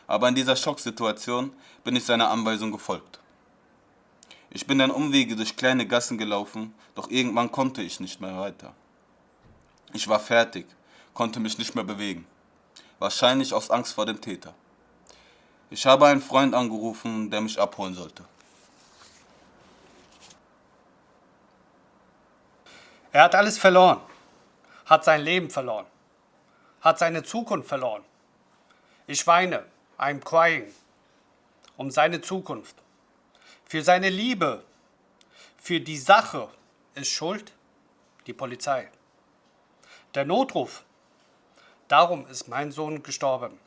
[0.07, 3.19] aber in dieser Schocksituation bin ich seiner Anweisung gefolgt.
[4.49, 8.73] Ich bin dann Umwege durch kleine Gassen gelaufen, doch irgendwann konnte ich nicht mehr weiter.
[9.93, 10.67] Ich war fertig,
[11.13, 12.27] konnte mich nicht mehr bewegen,
[12.99, 14.53] wahrscheinlich aus Angst vor dem Täter.
[15.69, 18.23] Ich habe einen Freund angerufen, der mich abholen sollte.
[23.11, 23.99] Er hat alles verloren,
[24.85, 25.85] hat sein Leben verloren,
[26.81, 28.03] hat seine Zukunft verloren.
[29.07, 29.65] Ich weine,
[30.03, 30.67] I'm crying
[31.77, 32.75] um seine Zukunft,
[33.63, 34.65] für seine Liebe,
[35.57, 36.49] für die Sache
[36.93, 37.53] ist schuld
[38.27, 38.89] die Polizei.
[40.13, 40.83] Der Notruf,
[41.87, 43.57] darum ist mein Sohn gestorben.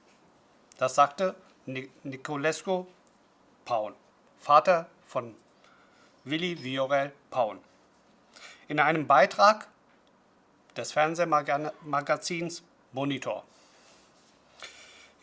[0.77, 2.87] Das sagte Nicolescu
[3.64, 3.94] Paun,
[4.38, 5.35] Vater von
[6.25, 7.61] Willi Viorel Paun.
[8.68, 9.68] In einem Beitrag
[10.77, 13.42] des Fernsehmagazins Monitor.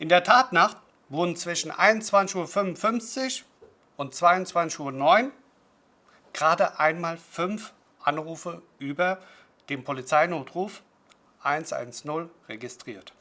[0.00, 3.46] In der Tatnacht wurden zwischen 21.55 Uhr
[3.96, 5.32] und 22.09 Uhr
[6.32, 9.18] gerade einmal fünf Anrufe über
[9.68, 10.82] den Polizeinotruf
[11.42, 13.12] 110 registriert.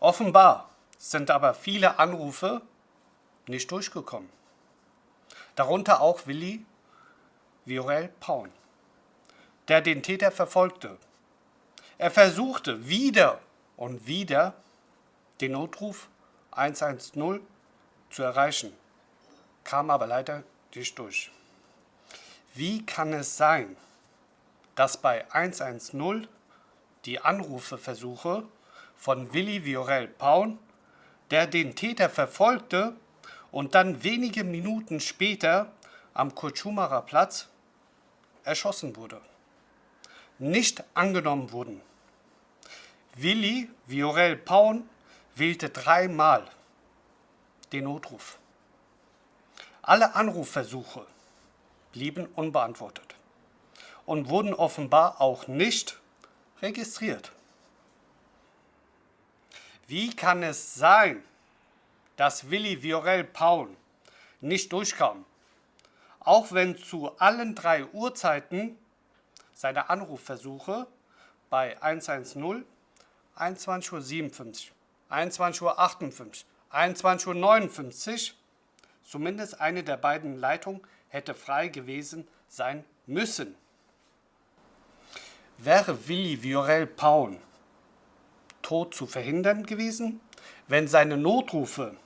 [0.00, 2.62] Offenbar sind aber viele Anrufe
[3.46, 4.28] nicht durchgekommen.
[5.56, 6.64] Darunter auch Willi
[7.64, 8.50] Viorel Paun,
[9.68, 10.96] der den Täter verfolgte.
[11.98, 13.40] Er versuchte wieder
[13.76, 14.54] und wieder
[15.40, 16.08] den Notruf
[16.58, 17.40] 110
[18.10, 18.72] zu erreichen,
[19.64, 20.42] kam aber leider
[20.74, 21.30] nicht durch.
[22.54, 23.76] Wie kann es sein,
[24.74, 26.26] dass bei 110
[27.04, 28.44] die Anrufeversuche
[28.96, 30.58] von Willi Viorel Paun,
[31.30, 32.96] der den Täter verfolgte
[33.52, 35.72] und dann wenige Minuten später
[36.14, 37.48] am Kurt-Schumacher Platz
[38.44, 39.20] erschossen wurde,
[40.38, 41.80] nicht angenommen wurden.
[43.14, 44.88] Willi Viorel Paun
[45.36, 46.50] wählte dreimal
[47.72, 48.38] den Notruf.
[49.82, 51.06] Alle Anrufversuche
[51.92, 53.14] blieben unbeantwortet
[54.06, 55.98] und wurden offenbar auch nicht
[56.60, 57.32] registriert.
[59.86, 61.24] Wie kann es sein,
[62.16, 63.70] dass Willi Viorel Paul
[64.40, 65.24] nicht durchkam,
[66.20, 68.76] auch wenn zu allen drei Uhrzeiten
[69.54, 70.86] seine Anrufversuche
[71.48, 72.64] bei 110,
[73.36, 74.74] 21.57 Uhr
[75.10, 76.32] 21.58 Uhr,
[76.72, 78.36] 21.59 Uhr,
[79.02, 83.56] zumindest eine der beiden Leitungen hätte frei gewesen sein müssen.
[85.56, 87.40] Wäre Willi Viorel Paun
[88.62, 90.20] tot zu verhindern gewesen,
[90.66, 91.96] wenn seine Notrufe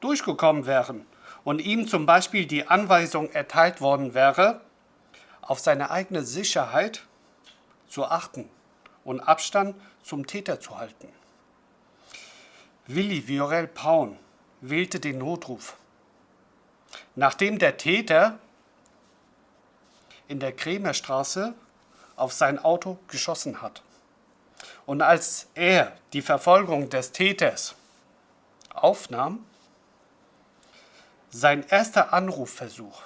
[0.00, 1.06] durchgekommen wären
[1.42, 4.60] und ihm zum Beispiel die Anweisung erteilt worden wäre,
[5.40, 7.06] auf seine eigene Sicherheit
[7.88, 8.48] zu achten
[9.02, 11.08] und Abstand zum Täter zu halten.
[12.92, 14.18] Willi Viorel Paun
[14.60, 15.76] wählte den Notruf.
[17.14, 18.40] Nachdem der Täter
[20.26, 21.54] in der Krämerstraße
[22.16, 23.82] auf sein Auto geschossen hat.
[24.86, 27.76] Und als er die Verfolgung des Täters
[28.74, 29.46] aufnahm,
[31.30, 33.02] sein erster Anrufversuch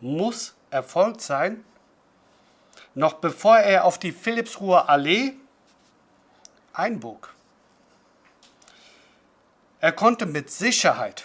[0.00, 1.64] muss erfolgt sein,
[2.96, 5.34] noch bevor er auf die Philippsruher Allee
[6.72, 7.35] einbog.
[9.80, 11.24] Er konnte mit Sicherheit,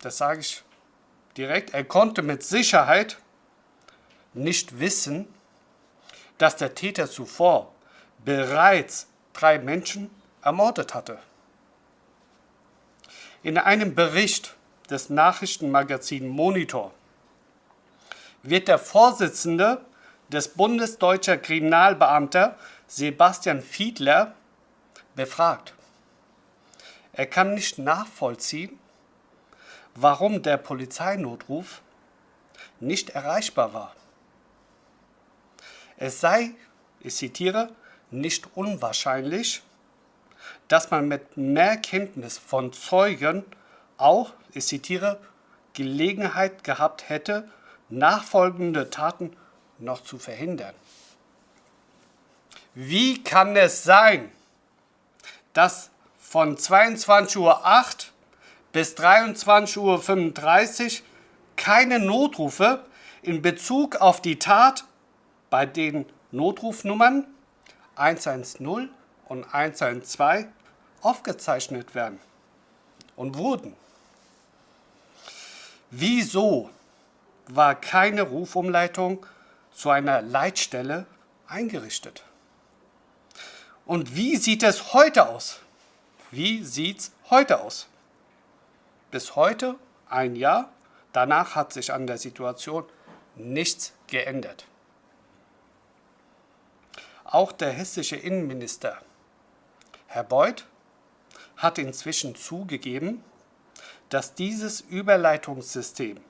[0.00, 0.62] das sage ich
[1.36, 3.18] direkt, er konnte mit Sicherheit
[4.34, 5.26] nicht wissen,
[6.36, 7.72] dass der Täter zuvor
[8.24, 10.10] bereits drei Menschen
[10.42, 11.18] ermordet hatte.
[13.42, 14.54] In einem Bericht
[14.90, 16.92] des Nachrichtenmagazins Monitor
[18.42, 19.80] wird der Vorsitzende
[20.28, 24.34] des Bundesdeutscher Kriminalbeamter Sebastian Fiedler
[25.14, 25.74] befragt.
[27.18, 28.78] Er kann nicht nachvollziehen,
[29.96, 31.82] warum der Polizeinotruf
[32.78, 33.96] nicht erreichbar war.
[35.96, 36.52] Es sei,
[37.00, 37.74] ich zitiere,
[38.12, 39.62] nicht unwahrscheinlich,
[40.68, 43.44] dass man mit mehr Kenntnis von Zeugen
[43.96, 45.18] auch, ich zitiere,
[45.72, 47.50] Gelegenheit gehabt hätte,
[47.88, 49.36] nachfolgende Taten
[49.80, 50.74] noch zu verhindern.
[52.74, 54.30] Wie kann es sein,
[55.52, 55.90] dass
[56.28, 57.62] von 22.08 Uhr
[58.72, 61.06] bis 23.35 Uhr
[61.56, 62.84] keine Notrufe
[63.22, 64.84] in Bezug auf die Tat
[65.48, 67.26] bei den Notrufnummern
[67.96, 68.90] 110
[69.28, 70.46] und 112
[71.00, 72.18] aufgezeichnet werden
[73.16, 73.74] und wurden.
[75.90, 76.68] Wieso
[77.46, 79.24] war keine Rufumleitung
[79.72, 81.06] zu einer Leitstelle
[81.46, 82.22] eingerichtet?
[83.86, 85.60] Und wie sieht es heute aus?
[86.30, 87.88] Wie sieht es heute aus?
[89.10, 89.76] Bis heute
[90.10, 90.70] ein Jahr.
[91.14, 92.84] Danach hat sich an der Situation
[93.34, 94.66] nichts geändert.
[97.24, 98.98] Auch der hessische Innenminister,
[100.06, 100.66] Herr Beuth,
[101.56, 103.24] hat inzwischen zugegeben,
[104.10, 106.20] dass dieses Überleitungssystem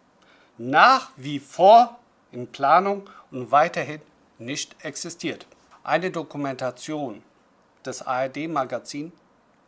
[0.59, 1.99] nach wie vor
[2.31, 4.01] in Planung und weiterhin
[4.39, 5.47] nicht existiert.
[5.83, 7.23] Eine Dokumentation
[7.85, 9.13] des ARD-Magazin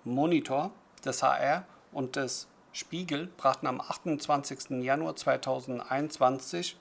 [0.05, 0.71] Monitor
[1.05, 4.83] des HR und des Spiegel brachten am 28.
[4.83, 6.77] Januar 2021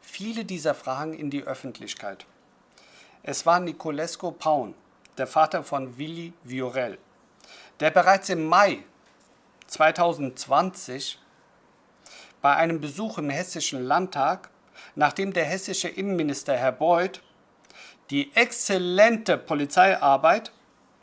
[0.00, 2.26] viele dieser Fragen in die Öffentlichkeit.
[3.22, 4.74] Es war Nicolesco Paun,
[5.16, 6.98] der Vater von Willi Viorel,
[7.80, 8.84] der bereits im Mai
[9.68, 11.18] 2020
[12.42, 14.50] bei einem Besuch im Hessischen Landtag,
[14.94, 17.22] nachdem der hessische Innenminister Herr Beuth
[18.10, 20.52] die exzellente Polizeiarbeit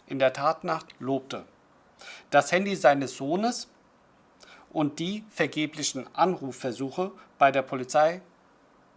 [0.10, 1.46] in der Tatnacht lobte,
[2.30, 3.70] das Handy seines Sohnes
[4.72, 8.22] und die vergeblichen Anrufversuche bei der Polizei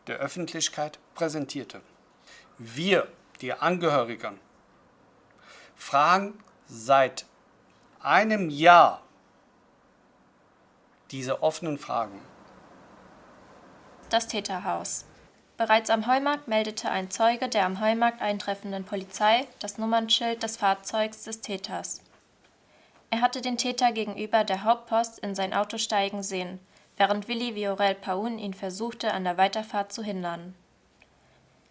[0.07, 1.81] der Öffentlichkeit präsentierte.
[2.59, 3.09] Wir,
[3.41, 4.39] die Angehörigen,
[5.75, 7.27] fragen seit
[8.01, 9.03] einem Jahr
[11.11, 12.21] diese offenen Fragen.
[14.09, 15.05] Das Täterhaus.
[15.63, 21.23] Bereits am Heumarkt meldete ein Zeuge der am Heumarkt eintreffenden Polizei das Nummernschild des Fahrzeugs
[21.23, 22.01] des Täters.
[23.11, 26.59] Er hatte den Täter gegenüber der Hauptpost in sein Auto steigen sehen,
[26.97, 30.57] während Willi Viorel Paun ihn versuchte, an der Weiterfahrt zu hindern.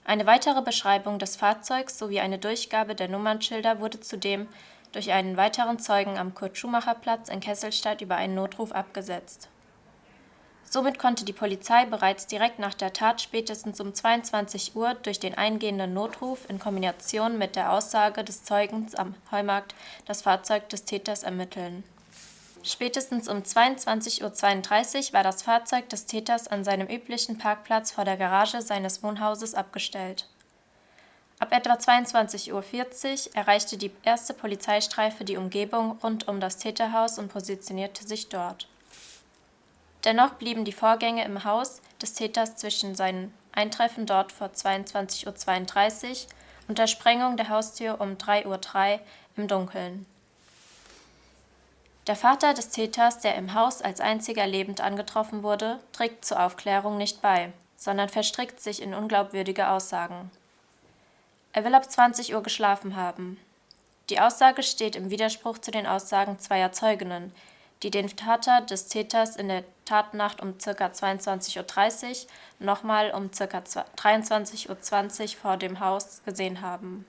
[0.06, 4.48] Eine weitere Beschreibung des Fahrzeugs sowie eine Durchgabe der Nummernschilder wurde zudem
[4.94, 9.50] durch einen weiteren Zeugen am Kurt-Schumacher-Platz in Kesselstadt über einen Notruf abgesetzt.
[10.74, 15.38] Somit konnte die Polizei bereits direkt nach der Tat spätestens um 22 Uhr durch den
[15.38, 21.24] eingehenden Notruf in Kombination mit der Aussage des Zeugens am Heumarkt das Fahrzeug des Täters
[21.24, 21.84] ermitteln.
[22.64, 28.16] Spätestens um 22.32 Uhr war das Fahrzeug des Täters an seinem üblichen Parkplatz vor der
[28.16, 30.30] Garage seines Wohnhauses abgestellt.
[31.40, 37.28] Ab etwa 22.40 Uhr erreichte die erste Polizeistreife die Umgebung rund um das Täterhaus und
[37.28, 38.71] positionierte sich dort.
[40.04, 46.16] Dennoch blieben die Vorgänge im Haus des Täters zwischen seinem Eintreffen dort vor 22.32 Uhr
[46.68, 48.46] und der Sprengung der Haustür um 3.03
[48.94, 49.00] Uhr
[49.38, 50.06] im Dunkeln.
[52.08, 56.98] Der Vater des Täters, der im Haus als einziger lebend angetroffen wurde, trägt zur Aufklärung
[56.98, 60.32] nicht bei, sondern verstrickt sich in unglaubwürdige Aussagen.
[61.54, 63.38] Er will ab 20 Uhr geschlafen haben.
[64.10, 67.34] Die Aussage steht im Widerspruch zu den Aussagen zweier Zeuginnen,
[67.84, 70.72] die den Vater des Täters in der Tatnacht um ca.
[70.72, 72.16] 22.30 Uhr
[72.60, 73.46] nochmal um ca.
[73.46, 77.06] 23.20 Uhr vor dem Haus gesehen haben.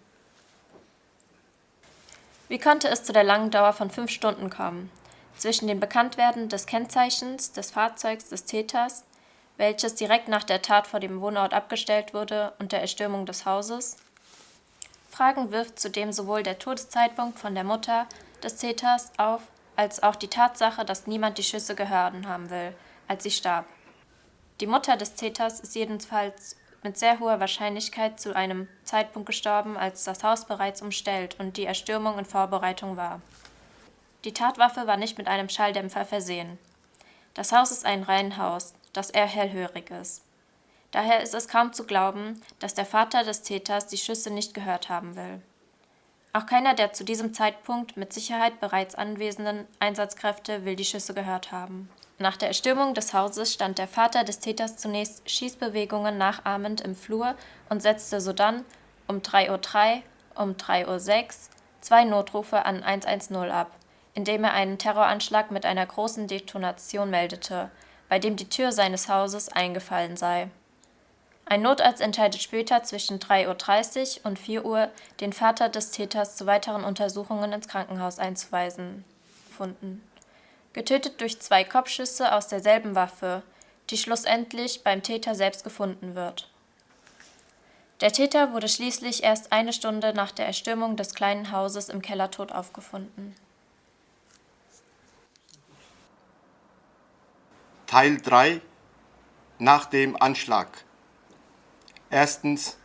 [2.48, 4.90] Wie konnte es zu der langen Dauer von fünf Stunden kommen?
[5.38, 9.04] Zwischen dem Bekanntwerden des Kennzeichens des Fahrzeugs des Täters,
[9.56, 13.96] welches direkt nach der Tat vor dem Wohnort abgestellt wurde, und der Erstürmung des Hauses?
[15.10, 18.06] Fragen wirft zudem sowohl der Todeszeitpunkt von der Mutter
[18.42, 19.42] des Täters auf,
[19.76, 22.74] als auch die Tatsache, dass niemand die Schüsse gehört haben will,
[23.08, 23.66] als sie starb.
[24.60, 30.04] Die Mutter des Täters ist jedenfalls mit sehr hoher Wahrscheinlichkeit zu einem Zeitpunkt gestorben, als
[30.04, 33.20] das Haus bereits umstellt und die Erstürmung in Vorbereitung war.
[34.24, 36.58] Die Tatwaffe war nicht mit einem Schalldämpfer versehen.
[37.34, 40.22] Das Haus ist ein Reihenhaus, das eher hellhörig ist.
[40.90, 44.88] Daher ist es kaum zu glauben, dass der Vater des Täters die Schüsse nicht gehört
[44.88, 45.40] haben will.
[46.34, 51.52] Auch keiner der zu diesem Zeitpunkt mit Sicherheit bereits anwesenden Einsatzkräfte will die Schüsse gehört
[51.52, 51.90] haben.
[52.18, 57.34] Nach der Erstürmung des Hauses stand der Vater des Täters zunächst Schießbewegungen nachahmend im Flur
[57.68, 58.64] und setzte sodann
[59.08, 60.02] um 3.03 Uhr,
[60.42, 61.28] um 3.06 Uhr
[61.82, 63.72] zwei Notrufe an 110 ab,
[64.14, 67.70] indem er einen Terroranschlag mit einer großen Detonation meldete,
[68.08, 70.48] bei dem die Tür seines Hauses eingefallen sei.
[71.53, 74.88] Ein Notarzt entscheidet später zwischen 3.30 Uhr und 4 Uhr,
[75.20, 79.05] den Vater des Täters zu weiteren Untersuchungen ins Krankenhaus einzuweisen.
[79.48, 80.03] Gefunden.
[80.72, 83.42] Getötet durch zwei Kopfschüsse aus derselben Waffe,
[83.90, 86.48] die schlussendlich beim Täter selbst gefunden wird.
[88.00, 92.30] Der Täter wurde schließlich erst eine Stunde nach der Erstürmung des kleinen Hauses im Keller
[92.30, 93.36] tot aufgefunden.
[97.86, 98.62] Teil 3
[99.59, 100.86] nach dem Anschlag.
[102.12, 102.76] Erstens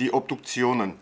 [0.00, 0.98] die Obduktionen.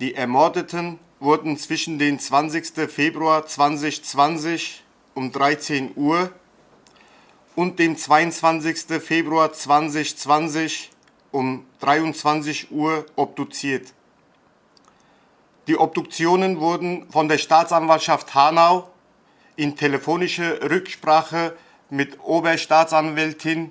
[0.00, 2.90] Die Ermordeten wurden zwischen den 20.
[2.90, 6.32] Februar 2020 um 13 Uhr
[7.54, 9.02] und dem 22.
[9.02, 10.90] Februar 2020
[11.30, 13.92] um 23 Uhr obduziert.
[15.66, 18.88] Die Obduktionen wurden von der Staatsanwaltschaft Hanau
[19.56, 21.54] in telefonischer Rücksprache
[21.90, 23.70] mit Oberstaatsanwältin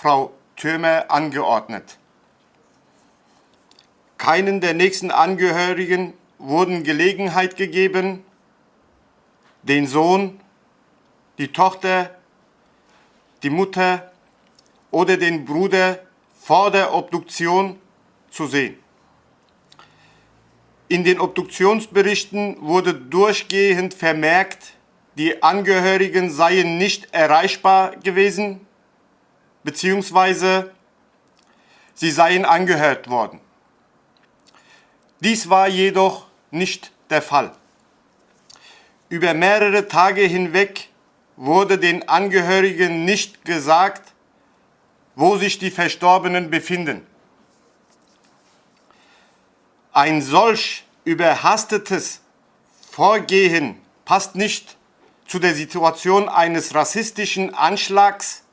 [0.00, 1.98] Frau Thürmer angeordnet.
[4.16, 8.22] Keinen der nächsten Angehörigen wurden Gelegenheit gegeben,
[9.64, 10.38] den Sohn,
[11.38, 12.16] die Tochter,
[13.42, 14.12] die Mutter
[14.92, 15.98] oder den Bruder
[16.40, 17.80] vor der Obduktion
[18.30, 18.78] zu sehen.
[20.86, 24.74] In den Obduktionsberichten wurde durchgehend vermerkt,
[25.16, 28.67] die Angehörigen seien nicht erreichbar gewesen
[29.64, 30.72] beziehungsweise
[31.94, 33.40] sie seien angehört worden.
[35.20, 37.52] Dies war jedoch nicht der Fall.
[39.08, 40.88] Über mehrere Tage hinweg
[41.36, 44.12] wurde den Angehörigen nicht gesagt,
[45.16, 47.06] wo sich die Verstorbenen befinden.
[49.92, 52.20] Ein solch überhastetes
[52.88, 54.76] Vorgehen passt nicht
[55.26, 58.44] zu der Situation eines rassistischen Anschlags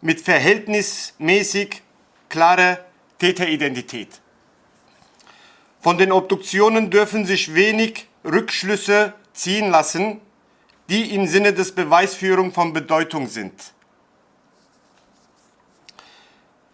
[0.00, 1.82] mit verhältnismäßig
[2.28, 2.78] klarer
[3.18, 4.20] Täteridentität.
[5.80, 10.20] Von den Obduktionen dürfen sich wenig Rückschlüsse ziehen lassen,
[10.88, 13.52] die im Sinne des Beweisführung von Bedeutung sind.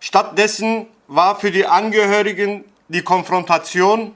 [0.00, 4.14] Stattdessen war für die Angehörigen die Konfrontation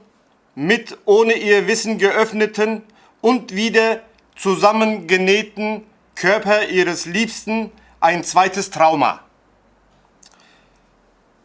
[0.55, 2.83] mit ohne ihr Wissen geöffneten
[3.21, 4.01] und wieder
[4.35, 5.83] zusammengenähten
[6.15, 9.21] Körper ihres Liebsten ein zweites Trauma.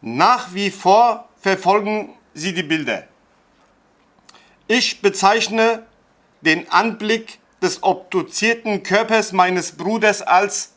[0.01, 3.07] Nach wie vor verfolgen sie die Bilder.
[4.67, 5.85] Ich bezeichne
[6.41, 10.73] den Anblick des obduzierten Körpers meines Bruders als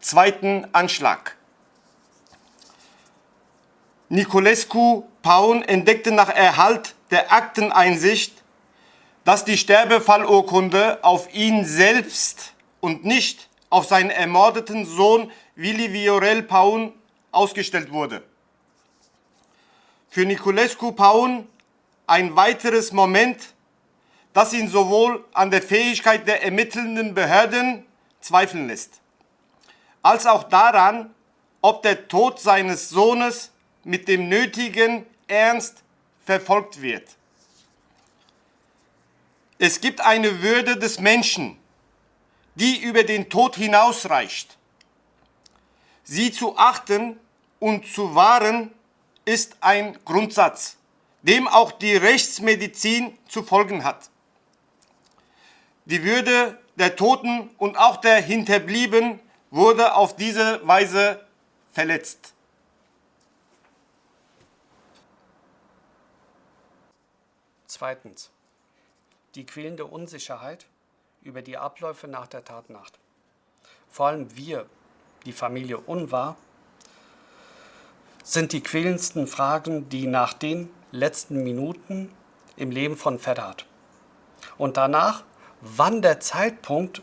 [0.00, 1.36] zweiten Anschlag.
[4.08, 8.42] Niculescu Paun entdeckte nach Erhalt der Akteneinsicht,
[9.24, 16.92] dass die Sterbefallurkunde auf ihn selbst und nicht auf seinen ermordeten Sohn Willi Viorel Paun
[17.32, 18.22] ausgestellt wurde.
[20.08, 21.48] Für Niculescu Paun
[22.06, 23.52] ein weiteres Moment,
[24.32, 27.84] das ihn sowohl an der Fähigkeit der ermittelnden Behörden
[28.20, 29.00] zweifeln lässt,
[30.02, 31.12] als auch daran,
[31.60, 33.50] ob der Tod seines Sohnes
[33.82, 35.82] mit dem nötigen Ernst
[36.24, 37.08] verfolgt wird.
[39.58, 41.58] Es gibt eine Würde des Menschen,
[42.54, 44.56] die über den Tod hinausreicht.
[46.04, 47.18] Sie zu achten
[47.58, 48.72] und zu wahren
[49.24, 50.76] ist ein Grundsatz,
[51.22, 54.10] dem auch die Rechtsmedizin zu folgen hat.
[55.86, 61.24] Die Würde der Toten und auch der Hinterbliebenen wurde auf diese Weise
[61.72, 62.34] verletzt.
[67.66, 68.30] Zweitens.
[69.34, 70.66] Die quälende Unsicherheit
[71.24, 72.98] über die Abläufe nach der Tatnacht.
[73.88, 74.66] Vor allem wir,
[75.24, 76.36] die Familie Unwahr,
[78.22, 82.14] sind die quälendsten Fragen, die nach den letzten Minuten
[82.56, 83.66] im Leben von Ferhat
[84.58, 85.24] und danach,
[85.60, 87.02] wann der Zeitpunkt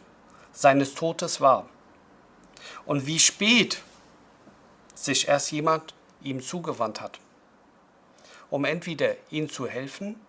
[0.51, 1.67] seines Todes war
[2.85, 3.81] und wie spät
[4.93, 7.19] sich erst jemand ihm zugewandt hat,
[8.51, 10.19] um entweder ihm zu helfen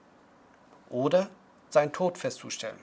[0.89, 1.29] oder
[1.69, 2.79] seinen Tod festzustellen.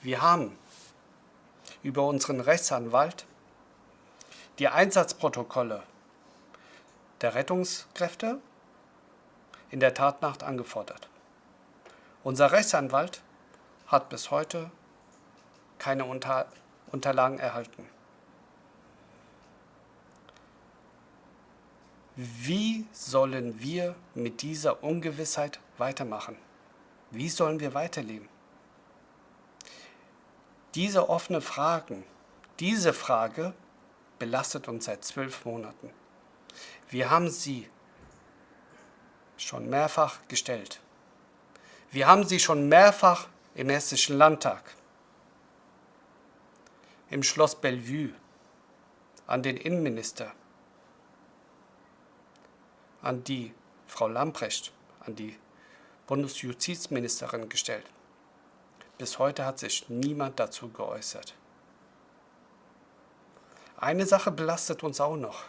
[0.00, 0.56] Wir haben
[1.82, 3.26] über unseren Rechtsanwalt
[4.58, 5.82] die Einsatzprotokolle
[7.20, 8.40] der Rettungskräfte
[9.70, 11.08] in der Tatnacht angefordert.
[12.22, 13.22] Unser Rechtsanwalt
[13.86, 14.70] hat bis heute
[15.78, 16.46] keine Unter
[16.90, 17.86] Unterlagen erhalten.
[22.16, 26.36] Wie sollen wir mit dieser Ungewissheit weitermachen?
[27.10, 28.28] Wie sollen wir weiterleben?
[30.74, 32.04] Diese offenen Fragen,
[32.60, 33.54] diese Frage
[34.18, 35.90] belastet uns seit zwölf Monaten.
[36.90, 37.68] Wir haben sie
[39.36, 40.80] schon mehrfach gestellt.
[41.90, 44.62] Wir haben sie schon mehrfach im Hessischen Landtag,
[47.10, 48.12] im Schloss Bellevue,
[49.26, 50.32] an den Innenminister,
[53.00, 53.54] an die
[53.86, 55.38] Frau Lamprecht, an die
[56.06, 57.86] Bundesjustizministerin gestellt.
[58.98, 61.34] Bis heute hat sich niemand dazu geäußert.
[63.76, 65.44] Eine Sache belastet uns auch noch.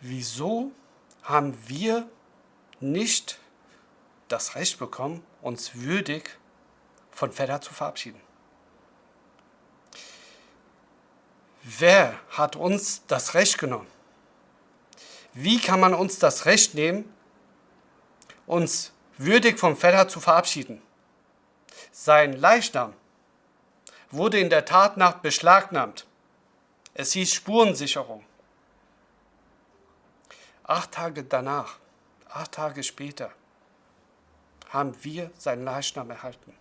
[0.00, 0.72] Wieso
[1.22, 2.08] haben wir
[2.80, 3.38] nicht
[4.28, 6.38] das Recht bekommen, uns würdig
[7.12, 8.20] von Fedder zu verabschieden?
[11.62, 13.86] Wer hat uns das Recht genommen?
[15.34, 17.12] Wie kann man uns das Recht nehmen,
[18.50, 20.82] uns würdig vom Fedder zu verabschieden?
[21.92, 22.94] Sein Leichnam
[24.10, 26.04] wurde in der Tatnacht beschlagnahmt.
[26.92, 28.24] Es hieß Spurensicherung.
[30.64, 31.78] Acht Tage danach,
[32.28, 33.30] acht Tage später,
[34.70, 36.52] haben wir seinen Leichnam erhalten.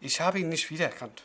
[0.00, 1.22] Ich habe ihn nicht wiedererkannt.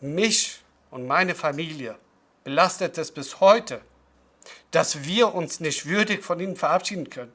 [0.00, 0.60] Mich
[0.90, 1.98] und meine Familie
[2.44, 3.82] belastet es bis heute,
[4.72, 7.32] dass wir uns nicht würdig von ihnen verabschieden können.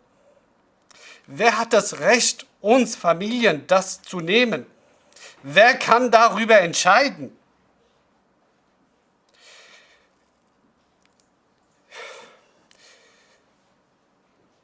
[1.27, 4.65] Wer hat das Recht, uns Familien das zu nehmen?
[5.43, 7.37] Wer kann darüber entscheiden?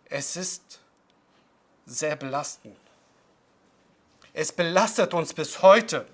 [0.09, 0.79] Es ist
[1.85, 2.77] sehr belastend.
[4.33, 6.07] Es belastet uns bis heute,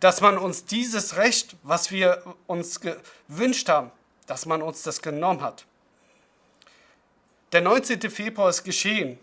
[0.00, 3.90] dass man uns dieses Recht, was wir uns gewünscht haben,
[4.26, 5.64] dass man uns das genommen hat.
[7.52, 8.10] Der 19.
[8.10, 9.18] Februar ist geschehen,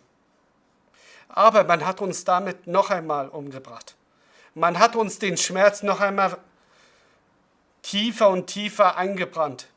[1.30, 3.96] aber man hat uns damit noch einmal umgebracht.
[4.56, 6.38] Man hat uns den Schmerz noch einmal
[7.82, 9.68] tiefer und tiefer eingebrannt.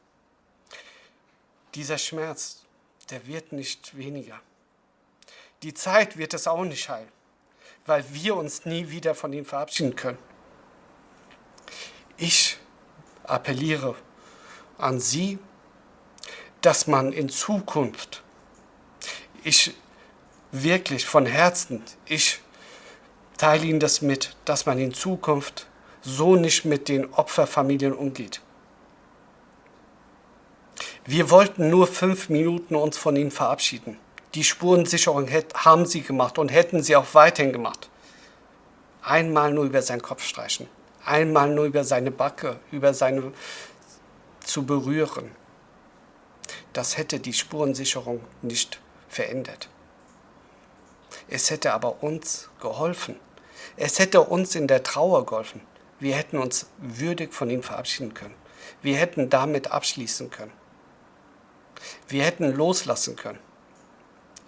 [1.74, 2.64] Dieser Schmerz,
[3.10, 4.40] der wird nicht weniger.
[5.62, 7.10] Die Zeit wird es auch nicht heilen,
[7.86, 10.18] weil wir uns nie wieder von ihm verabschieden können.
[12.16, 12.58] Ich
[13.24, 13.96] appelliere
[14.78, 15.38] an Sie,
[16.60, 18.22] dass man in Zukunft,
[19.44, 19.74] ich
[20.52, 22.40] wirklich von Herzen, ich
[23.36, 25.66] teile Ihnen das mit, dass man in Zukunft
[26.02, 28.40] so nicht mit den Opferfamilien umgeht.
[31.04, 33.96] Wir wollten nur fünf Minuten uns von ihnen verabschieden.
[34.34, 37.88] Die Spurensicherung haben sie gemacht und hätten sie auch weiterhin gemacht.
[39.02, 40.68] Einmal nur über seinen Kopf streichen,
[41.04, 43.32] einmal nur über seine Backe, über seine
[44.46, 45.30] zu berühren.
[46.72, 49.68] Das hätte die Spurensicherung nicht verändert.
[51.28, 53.16] Es hätte aber uns geholfen.
[53.76, 55.60] Es hätte uns in der Trauer geholfen.
[55.98, 58.34] Wir hätten uns würdig von ihm verabschieden können.
[58.82, 60.52] Wir hätten damit abschließen können.
[62.08, 63.38] Wir hätten loslassen können.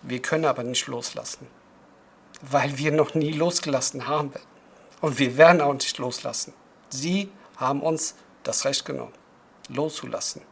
[0.02, 1.48] Wir können aber nicht loslassen,
[2.40, 4.32] weil wir noch nie losgelassen haben.
[5.00, 6.54] Und wir werden auch nicht loslassen.
[6.88, 9.12] Sie haben uns das Recht genommen,
[9.68, 10.42] loszulassen.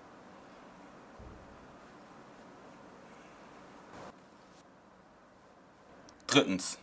[6.26, 6.78] Drittens.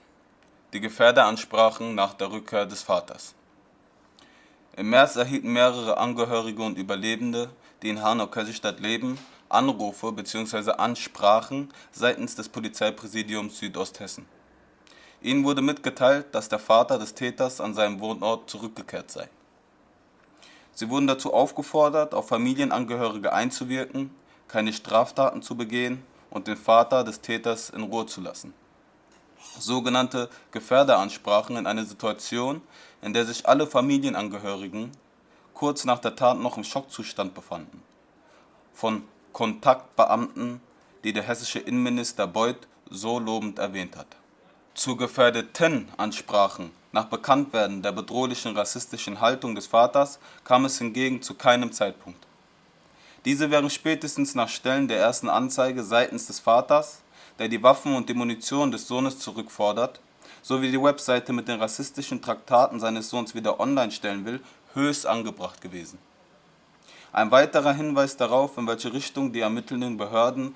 [0.73, 3.35] Die Gefährderansprachen nach der Rückkehr des Vaters.
[4.75, 7.51] Im März erhielten mehrere Angehörige und Überlebende,
[7.83, 9.19] die in Hanau-Kössigstadt leben,
[9.49, 10.71] Anrufe bzw.
[10.71, 14.25] Ansprachen seitens des Polizeipräsidiums Südosthessen.
[15.21, 19.29] Ihnen wurde mitgeteilt, dass der Vater des Täters an seinem Wohnort zurückgekehrt sei.
[20.73, 24.09] Sie wurden dazu aufgefordert, auf Familienangehörige einzuwirken,
[24.47, 28.53] keine Straftaten zu begehen und den Vater des Täters in Ruhe zu lassen.
[29.59, 32.61] Sogenannte Gefährderansprachen in einer Situation,
[33.01, 34.91] in der sich alle Familienangehörigen
[35.53, 37.83] kurz nach der Tat noch im Schockzustand befanden.
[38.73, 40.61] Von Kontaktbeamten,
[41.03, 44.07] die der hessische Innenminister Beuth so lobend erwähnt hat.
[44.73, 51.33] Zu gefährdeten Ansprachen nach Bekanntwerden der bedrohlichen rassistischen Haltung des Vaters kam es hingegen zu
[51.33, 52.25] keinem Zeitpunkt.
[53.25, 57.01] Diese wären spätestens nach Stellen der ersten Anzeige seitens des Vaters,
[57.39, 59.99] der die Waffen und die Munition des Sohnes zurückfordert,
[60.43, 64.41] sowie die Webseite mit den rassistischen Traktaten seines Sohns wieder online stellen will,
[64.73, 65.97] höchst angebracht gewesen.
[67.11, 70.53] Ein weiterer Hinweis darauf, in welche Richtung die ermittelnden Behörden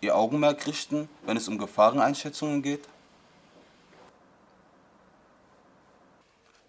[0.00, 2.86] ihr Augenmerk richten, wenn es um Gefahreneinschätzungen geht?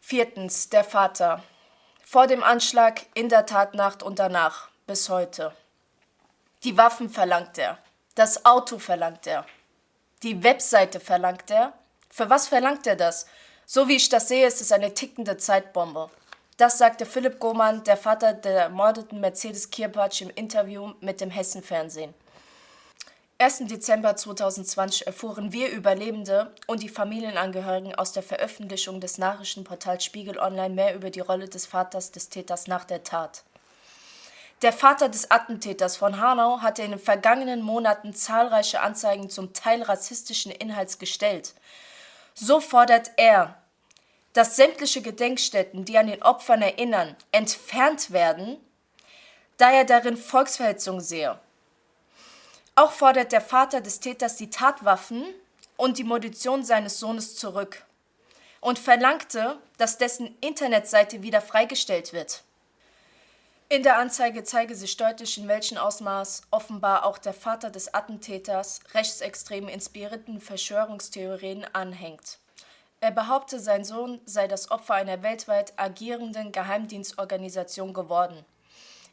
[0.10, 1.44] Viertens, der Vater.
[2.02, 5.54] Vor dem Anschlag, in der Tatnacht und danach, bis heute.
[6.64, 7.78] Die Waffen verlangt er,
[8.16, 9.46] das Auto verlangt er,
[10.24, 11.74] die Webseite verlangt er.
[12.10, 13.28] Für was verlangt er das?
[13.66, 16.10] So wie ich das sehe, ist es eine tickende Zeitbombe.
[16.56, 22.14] Das sagte Philipp Gohmann, der Vater der ermordeten Mercedes Kirpatsch, im Interview mit dem Hessenfernsehen.
[23.40, 23.68] 1.
[23.68, 30.74] Dezember 2020 erfuhren wir Überlebende und die Familienangehörigen aus der Veröffentlichung des Nachrichtenportals Spiegel Online
[30.74, 33.44] mehr über die Rolle des Vaters des Täters nach der Tat.
[34.64, 39.84] Der Vater des Attentäters von Hanau hatte in den vergangenen Monaten zahlreiche Anzeigen zum Teil
[39.84, 41.54] rassistischen Inhalts gestellt.
[42.34, 43.62] So fordert er,
[44.34, 48.58] dass sämtliche Gedenkstätten, die an den Opfern erinnern, entfernt werden,
[49.58, 51.40] da er darin Volksverhetzung sehe.
[52.78, 55.26] Auch fordert der Vater des Täters die Tatwaffen
[55.78, 57.84] und die Munition seines Sohnes zurück
[58.62, 62.44] und verlangte, dass dessen Internetseite wieder freigestellt wird.
[63.68, 68.82] In der Anzeige zeige sich deutlich, in welchem Ausmaß offenbar auch der Vater des Attentäters
[68.94, 72.38] rechtsextrem inspirierten Verschwörungstheorien anhängt.
[73.02, 78.46] Er behaupte, sein Sohn sei das Opfer einer weltweit agierenden Geheimdienstorganisation geworden.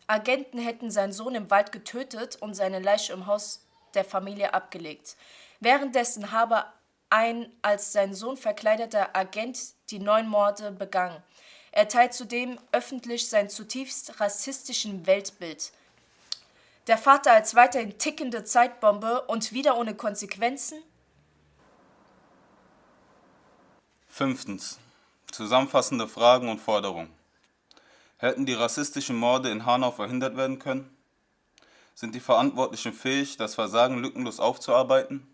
[0.07, 5.17] Agenten hätten seinen Sohn im Wald getötet und seine Leiche im Haus der Familie abgelegt.
[5.61, 6.65] Währenddessen habe
[7.11, 9.59] ein als sein Sohn verkleideter Agent
[9.91, 11.23] die neun Morde begangen.
[11.73, 15.73] Er teilt zudem öffentlich sein zutiefst rassistischen Weltbild.
[16.87, 20.83] Der Vater als weiterhin tickende Zeitbombe und wieder ohne Konsequenzen?
[24.07, 24.79] Fünftens.
[25.33, 27.13] Zusammenfassende Fragen und Forderungen.
[28.25, 30.89] Hätten die rassistischen Morde in Hanau verhindert werden können?
[31.95, 35.27] Sind die Verantwortlichen fähig, das Versagen lückenlos aufzuarbeiten?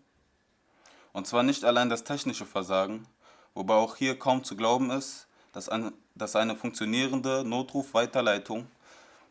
[1.13, 3.07] Und zwar nicht allein das technische Versagen,
[3.53, 8.67] wobei auch hier kaum zu glauben ist, dass eine, dass eine funktionierende Notrufweiterleitung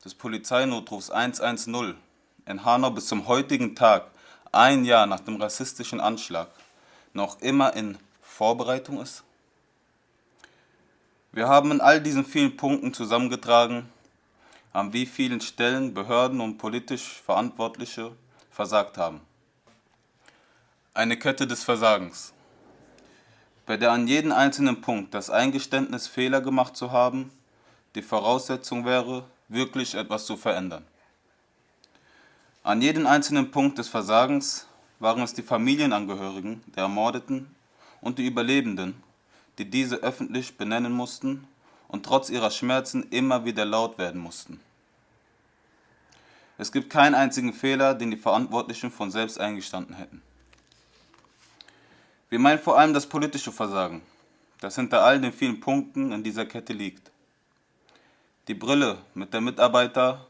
[0.02, 1.96] des Polizeinotrufs 110
[2.46, 4.06] in Hanau bis zum heutigen Tag,
[4.52, 6.48] ein Jahr nach dem rassistischen Anschlag,
[7.12, 9.22] noch immer in Vorbereitung ist?
[11.32, 13.88] Wir haben in all diesen vielen Punkten zusammengetragen,
[14.72, 18.10] an wie vielen Stellen Behörden und politisch Verantwortliche
[18.50, 19.20] versagt haben.
[20.92, 22.32] Eine Kette des Versagens,
[23.64, 27.30] bei der an jedem einzelnen Punkt das Eingeständnis, Fehler gemacht zu haben,
[27.94, 30.84] die Voraussetzung wäre, wirklich etwas zu verändern.
[32.64, 34.66] An jedem einzelnen Punkt des Versagens
[34.98, 37.54] waren es die Familienangehörigen der Ermordeten
[38.00, 39.00] und die Überlebenden,
[39.60, 41.46] die diese öffentlich benennen mussten
[41.86, 44.58] und trotz ihrer Schmerzen immer wieder laut werden mussten.
[46.56, 50.22] Es gibt keinen einzigen Fehler, den die Verantwortlichen von selbst eingestanden hätten.
[52.30, 54.00] Wir meinen vor allem das politische Versagen,
[54.60, 57.10] das hinter all den vielen Punkten in dieser Kette liegt.
[58.48, 60.26] Die Brille, mit der Mitarbeiter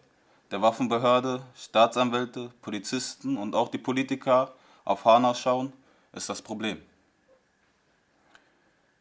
[0.51, 4.55] der Waffenbehörde, Staatsanwälte, Polizisten und auch die Politiker
[4.85, 5.73] auf Hanau schauen,
[6.13, 6.83] ist das Problem.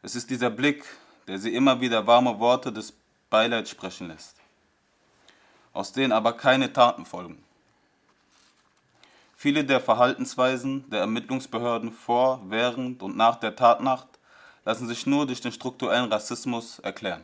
[0.01, 0.85] Es ist dieser Blick,
[1.27, 2.93] der sie immer wieder warme Worte des
[3.29, 4.37] Beileids sprechen lässt,
[5.73, 7.43] aus denen aber keine Taten folgen.
[9.35, 14.07] Viele der Verhaltensweisen der Ermittlungsbehörden vor, während und nach der Tatnacht
[14.63, 17.23] lassen sich nur durch den strukturellen Rassismus erklären.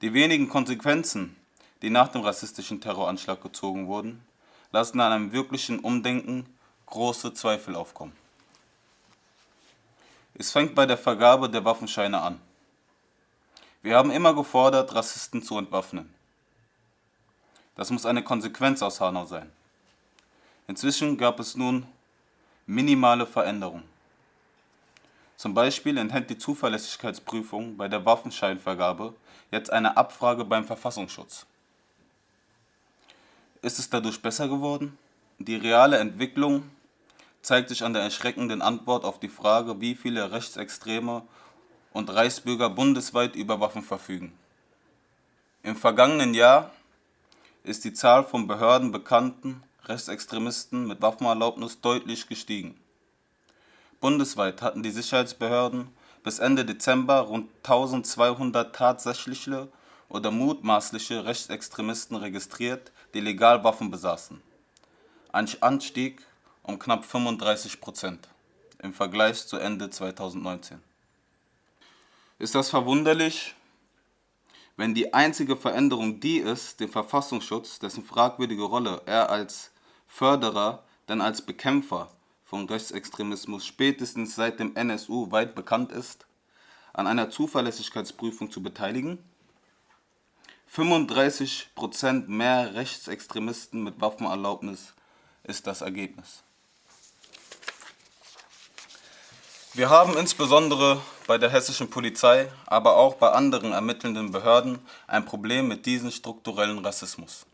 [0.00, 1.36] Die wenigen Konsequenzen,
[1.82, 4.24] die nach dem rassistischen Terroranschlag gezogen wurden,
[4.70, 6.46] lassen an einem wirklichen Umdenken
[6.86, 8.21] große Zweifel aufkommen.
[10.34, 12.40] Es fängt bei der Vergabe der Waffenscheine an.
[13.82, 16.12] Wir haben immer gefordert, Rassisten zu entwaffnen.
[17.74, 19.50] Das muss eine Konsequenz aus Hanau sein.
[20.68, 21.86] Inzwischen gab es nun
[22.66, 23.84] minimale Veränderungen.
[25.36, 29.14] Zum Beispiel enthält die Zuverlässigkeitsprüfung bei der Waffenscheinvergabe
[29.50, 31.46] jetzt eine Abfrage beim Verfassungsschutz.
[33.60, 34.96] Ist es dadurch besser geworden?
[35.38, 36.70] Die reale Entwicklung
[37.42, 41.22] zeigt sich an der erschreckenden Antwort auf die Frage, wie viele Rechtsextreme
[41.92, 44.32] und Reichsbürger bundesweit über Waffen verfügen.
[45.62, 46.70] Im vergangenen Jahr
[47.64, 52.78] ist die Zahl von Behörden bekannten Rechtsextremisten mit Waffenerlaubnis deutlich gestiegen.
[54.00, 55.88] Bundesweit hatten die Sicherheitsbehörden
[56.24, 59.68] bis Ende Dezember rund 1200 tatsächliche
[60.08, 64.40] oder mutmaßliche Rechtsextremisten registriert, die legal Waffen besaßen.
[65.32, 66.26] Ein Anstieg
[66.62, 68.28] um knapp 35 Prozent
[68.82, 70.82] im Vergleich zu Ende 2019.
[72.38, 73.54] Ist das verwunderlich,
[74.76, 79.70] wenn die einzige Veränderung die ist, den Verfassungsschutz, dessen fragwürdige Rolle er als
[80.06, 82.10] Förderer, denn als Bekämpfer
[82.44, 86.26] von Rechtsextremismus spätestens seit dem NSU weit bekannt ist,
[86.92, 89.18] an einer Zuverlässigkeitsprüfung zu beteiligen?
[90.74, 94.94] 35% mehr Rechtsextremisten mit Waffenerlaubnis
[95.44, 96.44] ist das Ergebnis.
[99.74, 105.66] Wir haben insbesondere bei der hessischen Polizei, aber auch bei anderen ermittelnden Behörden ein Problem
[105.66, 107.46] mit diesem strukturellen Rassismus.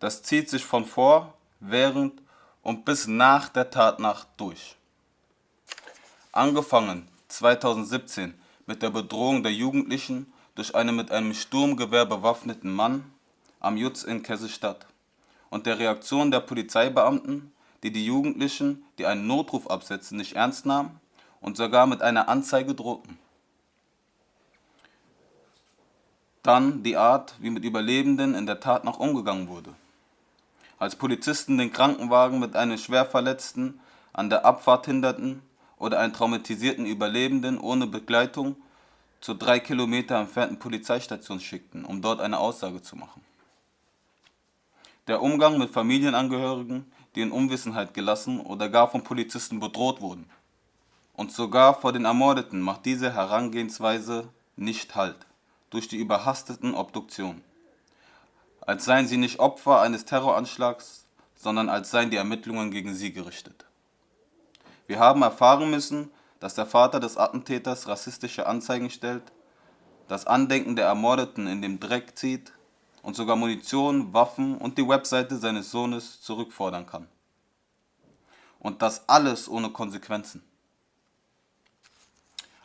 [0.00, 2.20] Das zieht sich von vor, während
[2.60, 4.74] und bis nach der Tatnacht durch.
[6.32, 8.34] Angefangen 2017
[8.66, 13.12] mit der Bedrohung der Jugendlichen durch einen mit einem Sturmgewehr bewaffneten Mann
[13.60, 14.86] am Jutz in Kessestadt
[15.50, 17.52] und der Reaktion der Polizeibeamten
[17.82, 21.00] die die Jugendlichen, die einen Notruf absetzen, nicht ernst nahmen
[21.40, 23.18] und sogar mit einer Anzeige drohten.
[26.42, 29.74] Dann die Art, wie mit Überlebenden in der Tat noch umgegangen wurde.
[30.78, 33.80] Als Polizisten den Krankenwagen mit einem Schwerverletzten
[34.12, 35.42] an der Abfahrt hinderten
[35.78, 38.56] oder einen traumatisierten Überlebenden ohne Begleitung
[39.20, 43.22] zur drei Kilometer entfernten Polizeistation schickten, um dort eine Aussage zu machen.
[45.08, 50.30] Der Umgang mit Familienangehörigen, die in Unwissenheit gelassen oder gar von Polizisten bedroht wurden.
[51.14, 55.16] Und sogar vor den Ermordeten macht diese Herangehensweise nicht Halt
[55.70, 57.42] durch die überhasteten Obduktionen.
[58.60, 63.64] Als seien sie nicht Opfer eines Terroranschlags, sondern als seien die Ermittlungen gegen sie gerichtet.
[64.86, 69.22] Wir haben erfahren müssen, dass der Vater des Attentäters rassistische Anzeigen stellt,
[70.08, 72.52] das Andenken der Ermordeten in dem Dreck zieht
[73.06, 77.06] und sogar Munition, Waffen und die Webseite seines Sohnes zurückfordern kann.
[78.58, 80.42] Und das alles ohne Konsequenzen.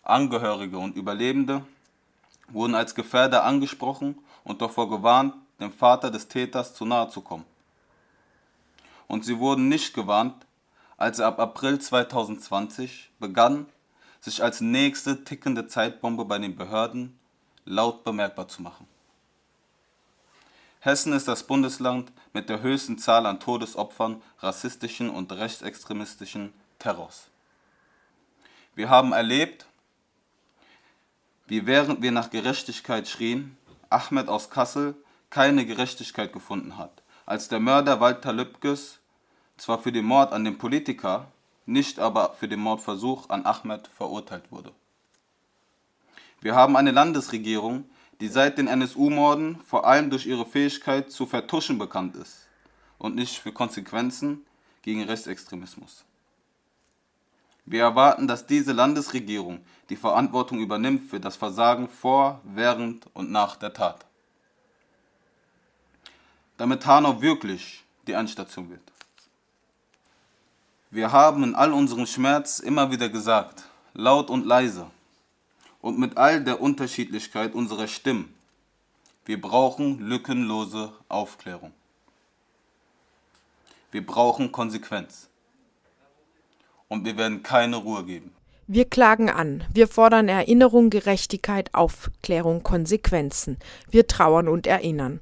[0.02, 1.64] Angehörige und Überlebende
[2.48, 7.46] wurden als Gefährder angesprochen und davor gewarnt, dem Vater des Täters zu nahe zu kommen.
[9.08, 10.48] Und sie wurden nicht gewarnt,
[10.98, 13.68] als er ab April 2020 begann,
[14.20, 17.20] sich als nächste tickende Zeitbombe bei den Behörden
[17.64, 18.88] laut bemerkbar zu machen.
[20.84, 27.28] Hessen ist das Bundesland mit der höchsten Zahl an Todesopfern rassistischen und rechtsextremistischen Terrors.
[28.74, 29.68] Wir haben erlebt,
[31.46, 33.58] wie während wir nach Gerechtigkeit schrien,
[33.92, 34.96] Ahmed aus Kassel
[35.30, 38.98] keine Gerechtigkeit gefunden hat, als der Mörder Walter Lübkes
[39.58, 41.28] zwar für den Mord an den Politiker,
[41.68, 44.72] nicht aber für den Mordversuch an Ahmed verurteilt wurde.
[46.40, 47.86] Wir haben eine Landesregierung,
[48.22, 52.48] die seit den NSU-Morden vor allem durch ihre Fähigkeit zu vertuschen bekannt ist
[53.00, 54.46] und nicht für Konsequenzen
[54.84, 56.06] gegen Rechtsextremismus.
[57.66, 63.56] Wir erwarten, dass diese Landesregierung die Verantwortung übernimmt für das Versagen vor, während und nach
[63.56, 64.06] der Tat.
[66.58, 68.84] Damit Hanau wirklich die Endstation wird.
[70.92, 73.64] Wir haben in all unserem Schmerz immer wieder gesagt,
[73.94, 74.92] laut und leise
[75.82, 78.34] und mit all der Unterschiedlichkeit unserer Stimmen,
[79.26, 81.74] wir brauchen lückenlose Aufklärung.
[83.92, 85.28] Wir brauchen Konsequenz
[86.88, 88.32] und wir werden keine Ruhe geben.
[88.68, 89.66] Wir klagen an.
[89.74, 93.58] Wir fordern Erinnerung, Gerechtigkeit, Aufklärung, Konsequenzen.
[93.90, 95.20] Wir trauern und erinnern.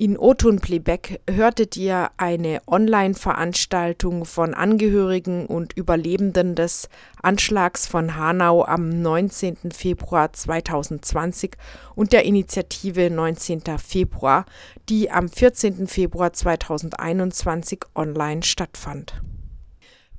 [0.00, 6.88] In Otun Plebeck hörtet ihr eine Online-Veranstaltung von Angehörigen und Überlebenden des
[7.20, 9.72] Anschlags von Hanau am 19.
[9.72, 11.56] Februar 2020
[11.96, 13.62] und der Initiative 19.
[13.84, 14.46] Februar,
[14.88, 15.88] die am 14.
[15.88, 19.20] Februar 2021 online stattfand.